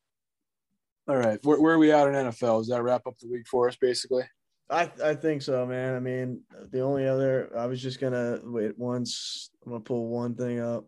[1.07, 2.61] all right, where, where are we at in NFL?
[2.61, 4.25] Does that wrap up the week for us, basically?
[4.71, 5.95] I I think so, man.
[5.95, 9.51] I mean, the only other I was just gonna wait once.
[9.65, 10.87] I'm gonna pull one thing up.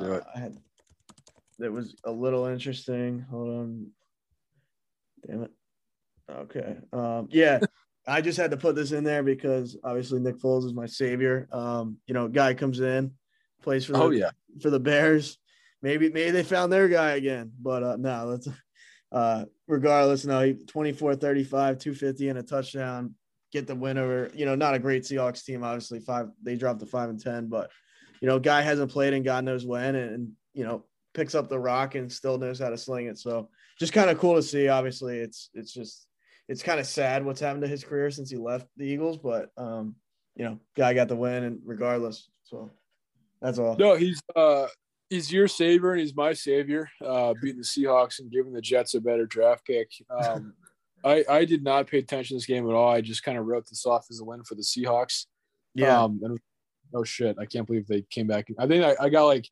[0.00, 0.22] Do it.
[0.22, 0.56] Uh, I had
[1.58, 3.24] that was a little interesting.
[3.30, 3.86] Hold on.
[5.26, 5.50] Damn it.
[6.30, 6.76] Okay.
[6.92, 7.28] Um.
[7.30, 7.60] Yeah.
[8.06, 11.48] I just had to put this in there because obviously Nick Foles is my savior.
[11.52, 11.98] Um.
[12.06, 13.12] You know, guy comes in,
[13.62, 14.30] plays for the, Oh yeah,
[14.62, 15.38] for the Bears.
[15.82, 18.48] Maybe maybe they found their guy again, but uh, no, that's
[19.12, 20.24] uh, regardless.
[20.24, 23.14] No, he 24 35, 250 and a touchdown.
[23.52, 25.98] Get the win over, you know, not a great Seahawks team, obviously.
[25.98, 27.70] Five, they dropped to five and 10, but,
[28.20, 30.84] you know, guy hasn't played in God knows when and, and, you know,
[31.14, 33.18] picks up the rock and still knows how to sling it.
[33.18, 33.48] So
[33.78, 34.68] just kind of cool to see.
[34.68, 36.06] Obviously, it's, it's just,
[36.48, 39.50] it's kind of sad what's happened to his career since he left the Eagles, but,
[39.56, 39.96] um,
[40.36, 42.30] you know, guy got the win and regardless.
[42.44, 42.70] So
[43.42, 43.76] that's all.
[43.76, 44.66] no, he's uh,
[45.10, 46.88] he's your savior and he's my savior.
[47.04, 49.90] Uh, beating the Seahawks and giving the Jets a better draft pick.
[50.08, 50.54] Um,
[51.04, 52.90] I I did not pay attention to this game at all.
[52.90, 55.26] I just kind of wrote this off as a win for the Seahawks.
[55.74, 56.02] Yeah.
[56.02, 56.38] Um, and
[56.94, 58.48] oh shit, I can't believe they came back.
[58.58, 59.48] I think I, I got like,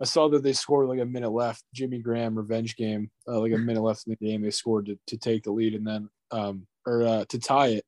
[0.00, 1.64] I saw that they scored like a minute left.
[1.74, 4.42] Jimmy Graham revenge game, uh, like a minute left in the game.
[4.42, 7.84] They scored to, to take the lead and then, um, or uh, to tie it.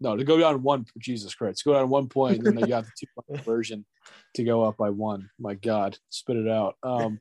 [0.00, 0.86] No, to go down one.
[0.98, 3.84] Jesus Christ, go down one point, and then they got the two point conversion
[4.34, 5.28] to go up by one.
[5.38, 6.76] My God, spit it out.
[6.82, 7.20] Um,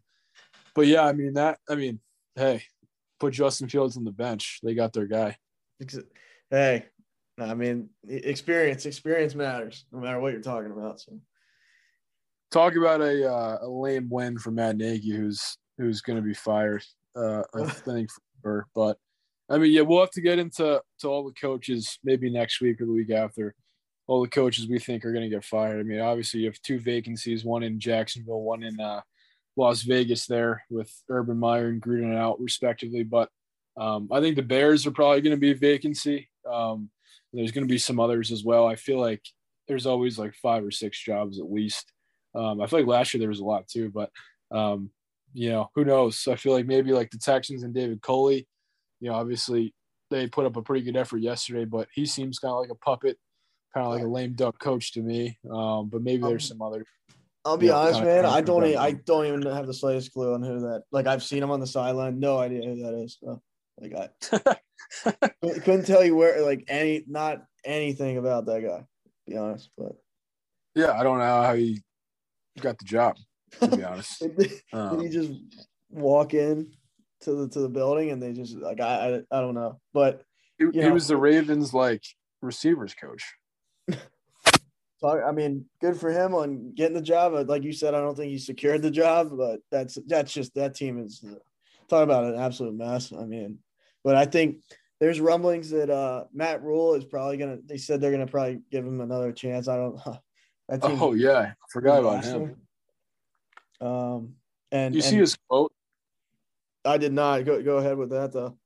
[0.75, 1.59] but yeah, I mean that.
[1.69, 1.99] I mean,
[2.35, 2.63] hey,
[3.19, 4.59] put Justin Fields on the bench.
[4.63, 5.37] They got their guy.
[6.49, 6.85] Hey,
[7.37, 10.99] I mean, experience, experience matters no matter what you're talking about.
[11.01, 11.19] So
[12.51, 16.33] talk about a uh, a lame win for Matt Nagy, who's who's going to be
[16.33, 16.83] fired.
[17.15, 18.09] Uh, I think,
[18.41, 18.97] for, but
[19.49, 22.79] I mean, yeah, we'll have to get into to all the coaches maybe next week
[22.81, 23.55] or the week after.
[24.07, 25.79] All the coaches we think are going to get fired.
[25.79, 29.01] I mean, obviously you have two vacancies, one in Jacksonville, one in uh,
[29.55, 33.03] Las Vegas, there with Urban Meyer and Gruden out respectively.
[33.03, 33.29] But
[33.77, 36.29] um, I think the Bears are probably going to be a vacancy.
[36.51, 36.89] Um,
[37.33, 38.67] there's going to be some others as well.
[38.67, 39.21] I feel like
[39.67, 41.91] there's always like five or six jobs at least.
[42.35, 44.09] Um, I feel like last year there was a lot too, but
[44.51, 44.89] um,
[45.33, 46.27] you know, who knows?
[46.27, 48.47] I feel like maybe like the Texans and David Culley,
[48.99, 49.73] you know, obviously
[50.09, 52.75] they put up a pretty good effort yesterday, but he seems kind of like a
[52.75, 53.17] puppet,
[53.73, 55.37] kind of like a lame duck coach to me.
[55.51, 56.85] Um, but maybe there's some other.
[57.45, 58.25] I'll be Yeah, honest, man.
[58.25, 58.97] I don't, e- confirmed.
[58.97, 60.83] I don't even have the slightest clue on who that.
[60.91, 63.17] Like, I've seen him on the sideline, no idea who that is.
[63.23, 63.41] So,
[63.79, 64.09] like, I
[65.41, 68.79] couldn't- couldn't tell you where, like, any, not anything about that guy.
[68.79, 68.85] To
[69.27, 69.93] be honest, but
[70.75, 71.81] yeah, I don't know how he
[72.59, 73.15] got the job.
[73.61, 75.31] To be honest, did, did he um, just
[75.89, 76.71] walk in
[77.21, 80.23] to the to the building and they just like I I, I don't know, but
[80.57, 82.03] he, you he know- was the Ravens like
[82.41, 83.23] receivers coach.
[85.01, 87.47] Talk, I mean, good for him on getting the job.
[87.47, 90.75] Like you said, I don't think he secured the job, but that's that's just that
[90.75, 91.35] team is uh,
[91.87, 93.13] talk about an absolute mess.
[93.13, 93.59] I mean,
[94.03, 94.57] but I think
[94.99, 97.59] there's rumblings that uh Matt Rhule is probably gonna.
[97.65, 99.67] They said they're gonna probably give him another chance.
[99.67, 99.99] I don't.
[100.67, 102.55] That team, Oh yeah, I forgot about him.
[103.81, 104.35] Um,
[104.71, 105.68] and You see and his quote?
[106.85, 108.57] I did not go go ahead with that though.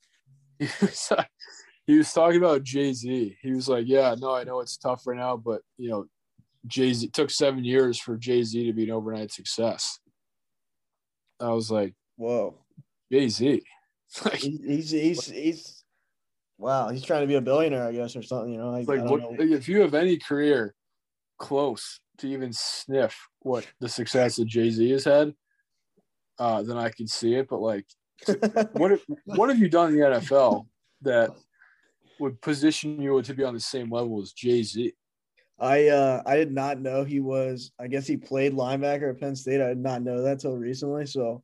[0.59, 1.11] he was,
[1.87, 3.37] he was talking about Jay Z.
[3.41, 6.05] He was like, "Yeah, no, I know it's tough right now, but you know,
[6.67, 9.99] Jay Z took seven years for Jay Z to be an overnight success."
[11.39, 12.55] I was like, Whoa,
[13.11, 13.63] Jay Z,
[14.25, 15.83] like, he, he's he's he's
[16.57, 16.89] wow.
[16.89, 18.53] He's trying to be a billionaire, I guess, or something.
[18.53, 19.35] You know, like I what, know.
[19.39, 20.75] if you have any career
[21.39, 25.33] close to even sniff what the success that Jay Z has had,
[26.39, 27.49] uh, then I can see it.
[27.49, 27.85] But like,
[28.73, 30.65] what have, what have you done in the NFL
[31.01, 31.31] that
[32.19, 34.93] would position you to be on the same level as Jay Z?
[35.59, 37.71] I uh I did not know he was.
[37.79, 39.61] I guess he played linebacker at Penn State.
[39.61, 41.05] I did not know that till recently.
[41.05, 41.43] So,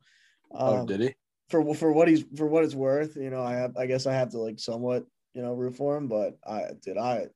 [0.54, 1.16] um, oh, did he?
[1.50, 3.76] for for what he's for what it's worth, you know, I have.
[3.76, 6.08] I guess I have to like somewhat, you know, root for him.
[6.08, 7.28] But I did I.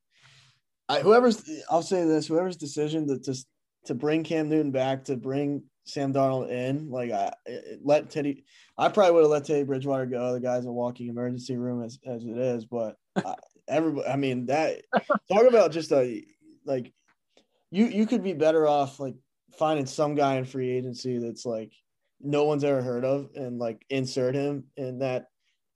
[0.87, 3.45] I whoever's I'll say this whoever's decision to to
[3.85, 7.33] to bring Cam Newton back to bring Sam Darnold in like I
[7.83, 8.45] let Teddy
[8.77, 11.99] I probably would have let Teddy Bridgewater go the guy's a walking emergency room as,
[12.05, 13.35] as it is but I,
[13.67, 14.81] everybody I mean that
[15.31, 16.23] talk about just a
[16.65, 16.93] like
[17.71, 19.15] you you could be better off like
[19.57, 21.71] finding some guy in free agency that's like
[22.21, 25.27] no one's ever heard of and like insert him in that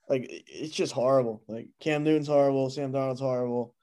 [0.09, 1.43] like it's just horrible.
[1.47, 3.75] Like Cam Newton's horrible Sam Darnold's horrible.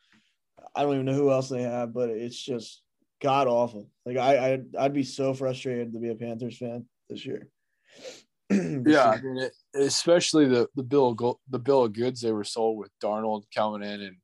[0.75, 2.83] I don't even know who else they have but it's just
[3.25, 7.25] god awful like I I'd, I'd be so frustrated to be a Panthers fan this
[7.25, 7.49] year
[8.51, 12.45] Yeah, I mean, it, especially the the bill of the bill of goods they were
[12.45, 14.17] sold with Darnold coming in and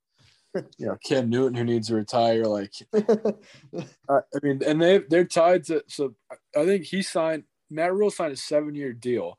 [0.76, 2.44] you know Cam Newton who needs to retire.
[2.44, 5.82] Like, I I mean, and they they're tied to.
[5.88, 6.14] So
[6.54, 9.38] I think he signed Matt Rhule signed a seven year deal.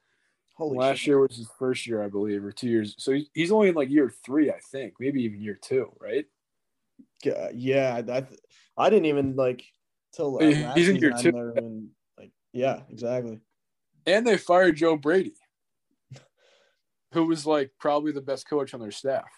[0.55, 1.07] Holy Last shit.
[1.09, 2.95] year was his first year, I believe, or two years.
[2.97, 6.25] So he- he's only in like year three, I think, maybe even year two, right?
[7.23, 7.95] Yeah, uh, yeah.
[7.97, 8.39] I, th-
[8.81, 9.63] I didn't even like
[10.13, 11.89] till uh, last he's in year two.
[12.17, 13.39] like, yeah, exactly.
[14.05, 15.35] And they fired Joe Brady,
[17.13, 19.29] who was like probably the best coach on their staff,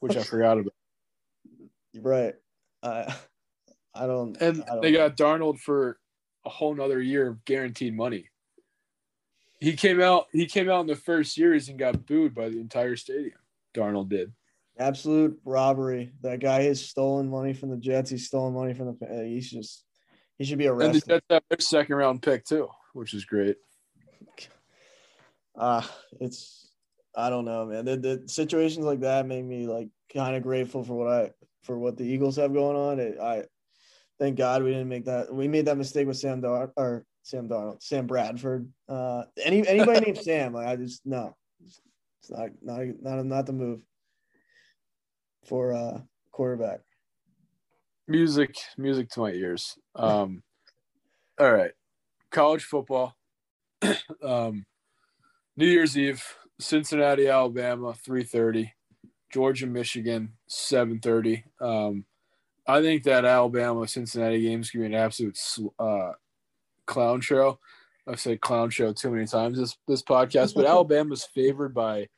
[0.00, 0.74] which I forgot about.
[1.94, 2.34] Right.
[2.82, 3.14] I,
[3.94, 4.36] I don't.
[4.40, 5.08] And I don't they know.
[5.08, 5.98] got Darnold for
[6.44, 8.28] a whole nother year of guaranteed money.
[9.58, 10.26] He came out.
[10.32, 13.38] He came out in the first series and got booed by the entire stadium.
[13.74, 14.32] Darnold did.
[14.78, 16.12] Absolute robbery.
[16.22, 18.10] That guy has stolen money from the Jets.
[18.10, 19.06] He's stolen money from the.
[19.06, 19.84] uh, He's just.
[20.38, 20.94] He should be arrested.
[20.94, 21.06] And the.
[21.14, 23.56] Jets have their second round pick too, which is great.
[25.58, 25.82] uh
[26.20, 26.70] it's
[27.16, 27.86] I don't know, man.
[27.86, 31.30] The, the situations like that make me like kind of grateful for what I
[31.62, 33.00] for what the Eagles have going on.
[33.00, 33.44] It, I
[34.18, 35.34] thank God we didn't make that.
[35.34, 38.70] We made that mistake with Sam Dar or Sam Darnold, Sam Bradford.
[38.88, 43.52] Uh, any anybody named Sam, like I just no, it's not not not not the
[43.52, 43.80] move
[45.46, 46.00] for uh
[46.32, 46.80] quarterback.
[48.08, 49.76] Music, music to my ears.
[49.94, 50.42] Um,
[51.40, 51.72] all right,
[52.30, 53.16] college football.
[54.22, 54.64] um,
[55.56, 56.22] New Year's Eve,
[56.60, 58.72] Cincinnati, Alabama, three thirty.
[59.32, 61.44] Georgia, Michigan, seven thirty.
[61.60, 62.04] Um,
[62.66, 65.38] I think that Alabama Cincinnati game is gonna be an absolute
[65.78, 66.12] uh,
[66.86, 67.58] clown show.
[68.08, 72.08] I've said clown show too many times this this podcast, but Alabama's favored by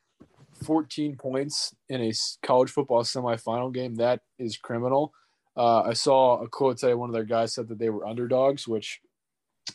[0.64, 3.94] 14 points in a college football semifinal game.
[3.96, 5.12] That is criminal.
[5.56, 8.68] Uh, I saw a quote say one of their guys said that they were underdogs,
[8.68, 9.00] which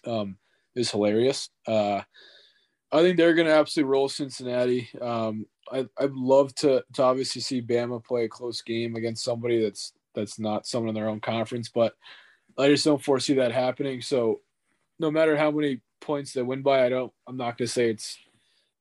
[0.06, 0.38] um,
[0.76, 1.50] is hilarious.
[1.68, 2.02] Uh,
[2.92, 4.90] I think they're going to absolutely roll Cincinnati.
[5.02, 9.62] Um, I, I'd love to, to obviously see Bama play a close game against somebody
[9.62, 11.96] that's that's not someone in their own conference, but
[12.58, 14.02] I just don't foresee that happening.
[14.02, 14.42] So
[15.00, 17.12] no matter how many points they win by, I don't.
[17.28, 18.18] I'm not going to say it's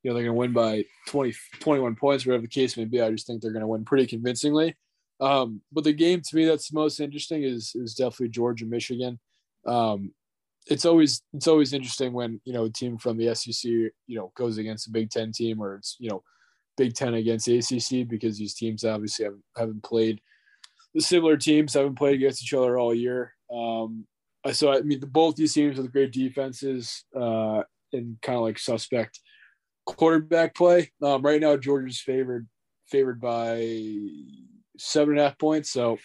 [0.03, 3.01] you know they're going to win by 20, 21 points, whatever the case may be.
[3.01, 4.77] I just think they're going to win pretty convincingly.
[5.21, 9.21] Um, but the game to me that's most interesting is is definitely Georgia Michigan.
[9.67, 10.13] Um,
[10.67, 14.33] it's always it's always interesting when you know a team from the SEC you know
[14.37, 16.23] goes against a Big Ten team or it's you know
[16.77, 20.21] Big Ten against ACC because these teams obviously haven't, haven't played
[20.95, 23.35] the similar teams haven't played against each other all year.
[23.53, 24.07] Um,
[24.53, 29.21] so I mean both these teams with great defenses uh, and kind of like suspect
[29.85, 30.93] quarterback play.
[31.03, 32.47] Um, right now Georgia's favored
[32.89, 33.67] favored by
[34.79, 35.71] seven and a half points.
[35.71, 35.99] So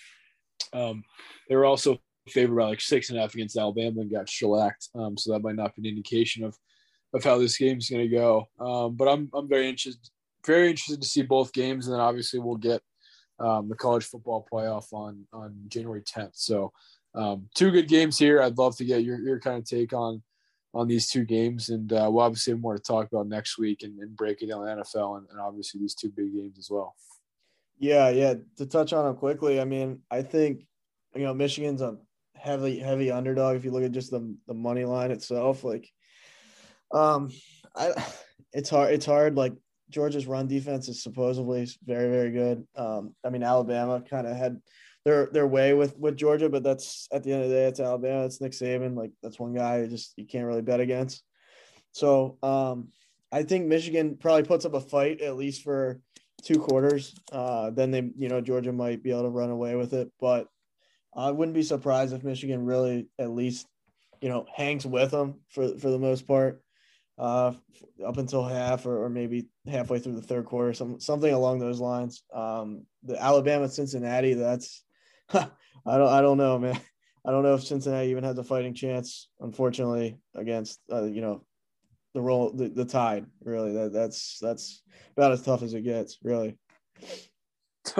[0.73, 1.03] um,
[1.49, 1.97] they were also
[2.29, 4.89] favored by like six and a half against Alabama and got shellacked.
[4.95, 6.57] Um, so that might not be an indication of
[7.13, 8.47] of how this game's going to go.
[8.59, 10.09] Um, but I'm I'm very interested
[10.45, 12.81] very interested to see both games, and then obviously we'll get
[13.39, 16.33] um, the college football playoff on on January 10th.
[16.33, 16.71] So
[17.15, 18.41] um, two good games here.
[18.41, 20.21] I'd love to get your your kind of take on
[20.77, 23.81] on these two games, and uh, we'll obviously have more to talk about next week
[23.81, 26.95] and, and breaking down the NFL and, and obviously these two big games as well.
[27.79, 28.35] Yeah, yeah.
[28.57, 30.65] To touch on them quickly, I mean, I think
[31.15, 31.97] you know Michigan's a
[32.35, 33.55] heavy, heavy underdog.
[33.55, 35.89] If you look at just the the money line itself, like,
[36.91, 37.31] um,
[37.75, 37.91] I,
[38.53, 38.93] it's hard.
[38.93, 39.35] It's hard.
[39.35, 39.53] Like
[39.89, 42.67] Georgia's run defense is supposedly very, very good.
[42.75, 44.61] Um, I mean, Alabama kind of had
[45.07, 47.79] their their way with with Georgia, but that's at the end of the day, it's
[47.79, 48.25] Alabama.
[48.25, 48.97] It's Nick Saban.
[48.97, 51.23] Like that's one guy you just you can't really bet against.
[51.93, 52.89] So, um,
[53.31, 56.01] I think Michigan probably puts up a fight at least for
[56.43, 57.17] two quarters.
[57.31, 60.11] Uh, then they, you know, Georgia might be able to run away with it.
[60.19, 60.47] But
[61.15, 63.65] I wouldn't be surprised if Michigan really at least,
[64.19, 66.61] you know, hangs with them for for the most part,
[67.17, 67.53] uh,
[68.05, 71.79] up until half or, or maybe halfway through the third quarter, some something along those
[71.79, 72.23] lines.
[72.33, 74.83] Um, the Alabama Cincinnati, that's
[75.33, 76.79] I don't I don't know, man.
[77.25, 81.43] I don't know if Cincinnati even has a fighting chance, unfortunately, against uh, you know
[82.13, 84.81] the roll the, the tide really that that's that's
[85.15, 86.57] about as tough as it gets really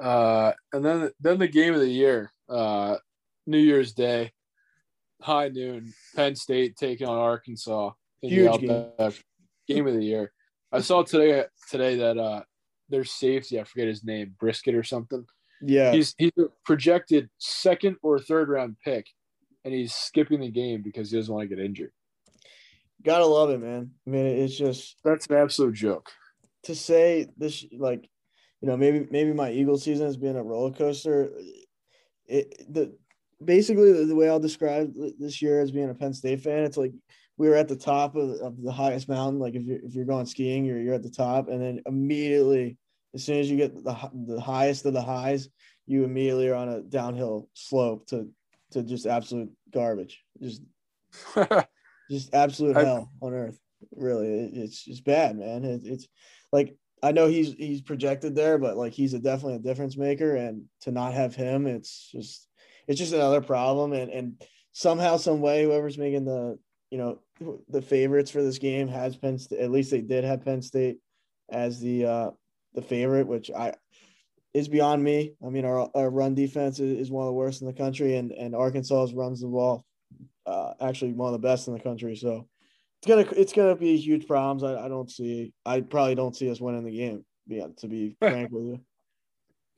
[0.00, 2.96] uh, and then then the game of the year, uh,
[3.46, 4.32] New Year's Day,
[5.20, 7.90] high noon, Penn State taking on Arkansas.
[8.22, 9.12] in the Huge game.
[9.66, 10.32] Game of the year.
[10.72, 12.42] I saw today today that uh,
[12.88, 15.26] their safety, I forget his name, Brisket or something.
[15.62, 15.92] Yeah.
[15.92, 19.06] He's he's a projected second or third round pick,
[19.64, 21.92] and he's skipping the game because he doesn't want to get injured.
[23.04, 23.90] gotta love it man.
[24.06, 26.10] I mean it's just That's an absolute joke.
[26.64, 28.08] to say this like
[28.60, 31.30] you know maybe maybe my eagle season has been a roller coaster.
[32.26, 32.96] It the
[33.44, 36.76] basically the, the way i'll describe this year as being a penn state fan it's
[36.76, 36.92] like
[37.38, 39.38] we were at the top of, of the highest mountain.
[39.38, 41.48] Like if you're if you're going skiing you're, you're at the top.
[41.48, 42.76] And then immediately
[43.14, 45.48] as soon as you get the, the highest of the highs
[45.86, 48.28] you immediately are on a downhill slope to
[48.70, 50.62] to just absolute garbage just
[52.10, 53.58] just absolute hell on earth.
[53.94, 55.64] Really, It- it's just bad, man.
[55.64, 56.06] It, it's
[56.52, 60.34] like I know he's he's projected there, but like he's a definitely a difference maker,
[60.34, 62.48] and to not have him, it's just
[62.88, 63.92] it's just another problem.
[63.92, 66.58] And and somehow, some way, whoever's making the
[66.90, 67.20] you know
[67.68, 69.60] the favorites for this game has Penn State.
[69.60, 70.98] At least they did have Penn State
[71.50, 72.30] as the uh
[72.74, 73.74] the favorite, which I
[74.54, 75.34] is beyond me.
[75.44, 78.32] I mean, our, our run defense is, one of the worst in the country, and
[78.32, 79.84] and Arkansas runs the ball
[80.48, 82.16] uh, actually one of the best in the country.
[82.16, 82.48] So
[83.00, 84.64] it's gonna it's gonna be huge problems.
[84.64, 85.52] I, I don't see.
[85.64, 87.24] I probably don't see us winning the game.
[87.46, 88.80] Yeah, to be frank with you.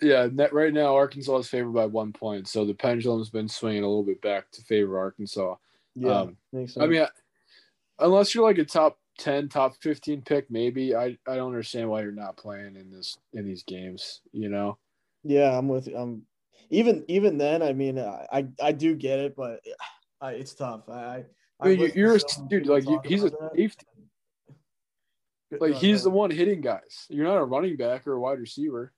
[0.03, 3.89] Yeah, right now Arkansas is favored by one point, so the pendulum's been swinging a
[3.89, 5.57] little bit back to favor Arkansas.
[5.95, 6.37] Yeah, Um.
[6.55, 7.07] I mean,
[7.99, 12.03] unless you're like a top ten, top fifteen pick, maybe I I don't understand why
[12.03, 14.23] you're not playing in this in these games.
[14.33, 14.79] You know,
[15.23, 15.87] yeah, I'm with.
[15.95, 16.23] I'm
[16.71, 17.63] even even then.
[17.63, 19.61] I mean, I I, do get it, but
[20.21, 20.89] I, it's tough.
[20.89, 21.25] I.
[21.61, 22.67] I mean, you're a dude.
[22.67, 23.87] Like you, he's a safety.
[25.61, 27.07] Like he's the one hitting guys.
[27.11, 28.93] You're not a running back or a wide receiver.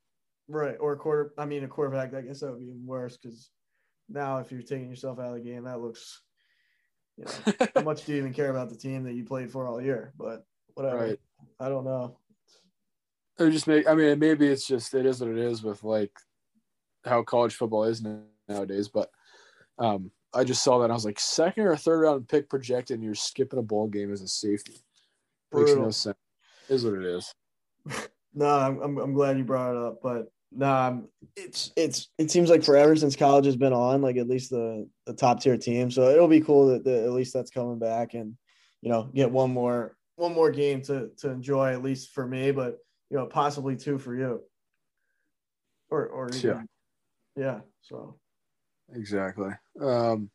[0.49, 1.33] right or a quarter.
[1.37, 2.15] I mean, a quarterback.
[2.15, 3.51] I guess that would be worse because
[4.09, 6.23] now if you're taking yourself out of the game, that looks.
[7.17, 9.67] You know, how much do you even care about the team that you played for
[9.67, 10.13] all year?
[10.19, 11.07] But whatever.
[11.07, 11.21] Right.
[11.61, 12.17] I don't know.
[13.39, 13.89] It just make.
[13.89, 16.13] I mean, maybe it's just it is what it is with like
[17.05, 18.05] how college football is
[18.49, 18.89] nowadays.
[18.89, 19.11] But
[19.79, 22.97] um, I just saw that and I was like, second or third round pick projected,
[22.97, 24.75] and you're skipping a ball game as a safety.
[25.53, 26.17] Makes no sense.
[26.69, 27.35] Is what it is.
[28.35, 32.31] No, I'm, I'm I'm glad you brought it up, but no, I'm, it's it's it
[32.31, 35.57] seems like forever since college has been on, like at least the the top tier
[35.57, 35.91] team.
[35.91, 38.37] So it'll be cool that, that at least that's coming back, and
[38.81, 42.51] you know get one more one more game to to enjoy at least for me,
[42.51, 42.79] but
[43.11, 44.43] you know possibly two for you,
[45.91, 46.69] or or even,
[47.37, 47.43] Yeah.
[47.45, 47.61] yeah.
[47.81, 48.19] So
[48.95, 49.51] Exactly.
[49.81, 50.31] Um,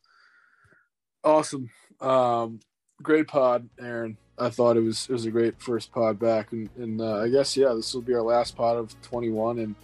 [1.22, 1.70] awesome.
[2.00, 2.60] Um,
[3.02, 4.16] great pod, Aaron.
[4.38, 7.28] I thought it was it was a great first pod back, and, and uh, I
[7.28, 9.74] guess yeah, this will be our last pod of 21, and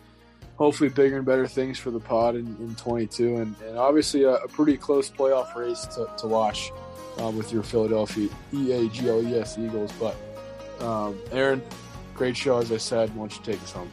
[0.56, 4.34] hopefully bigger and better things for the pod in, in 22, and, and obviously a,
[4.34, 6.70] a pretty close playoff race to, to watch
[7.20, 9.92] uh, with your Philadelphia E A G L E S Eagles.
[9.98, 10.16] But
[10.84, 11.62] um, Aaron,
[12.14, 13.10] great show as I said.
[13.10, 13.90] Why don't you take us home?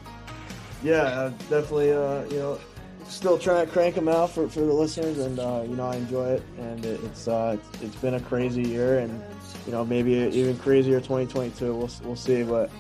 [0.84, 1.92] yeah, uh, definitely.
[1.92, 2.60] Uh, you know,
[3.06, 5.96] still trying to crank them out for, for the listeners, and uh, you know I
[5.96, 9.24] enjoy it, and it, it's uh, it's, it's been a crazy year, and
[9.66, 11.66] you know maybe even crazier 2022.
[11.66, 12.72] We'll we'll see, but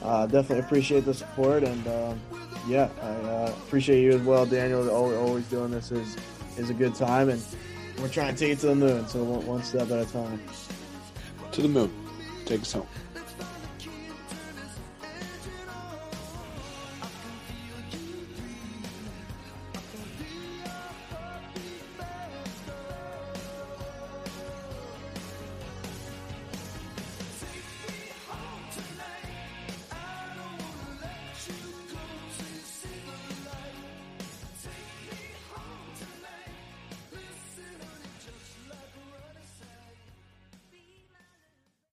[0.00, 2.20] definitely appreciate the support, and um,
[2.66, 4.88] yeah, I uh, appreciate you as well, Daniel.
[4.90, 6.16] Always, doing this is
[6.56, 7.42] is a good time, and
[8.00, 10.40] we're trying to take it to the moon, so one, one step at a time.
[11.52, 11.92] To the moon.
[12.46, 12.86] Take us home.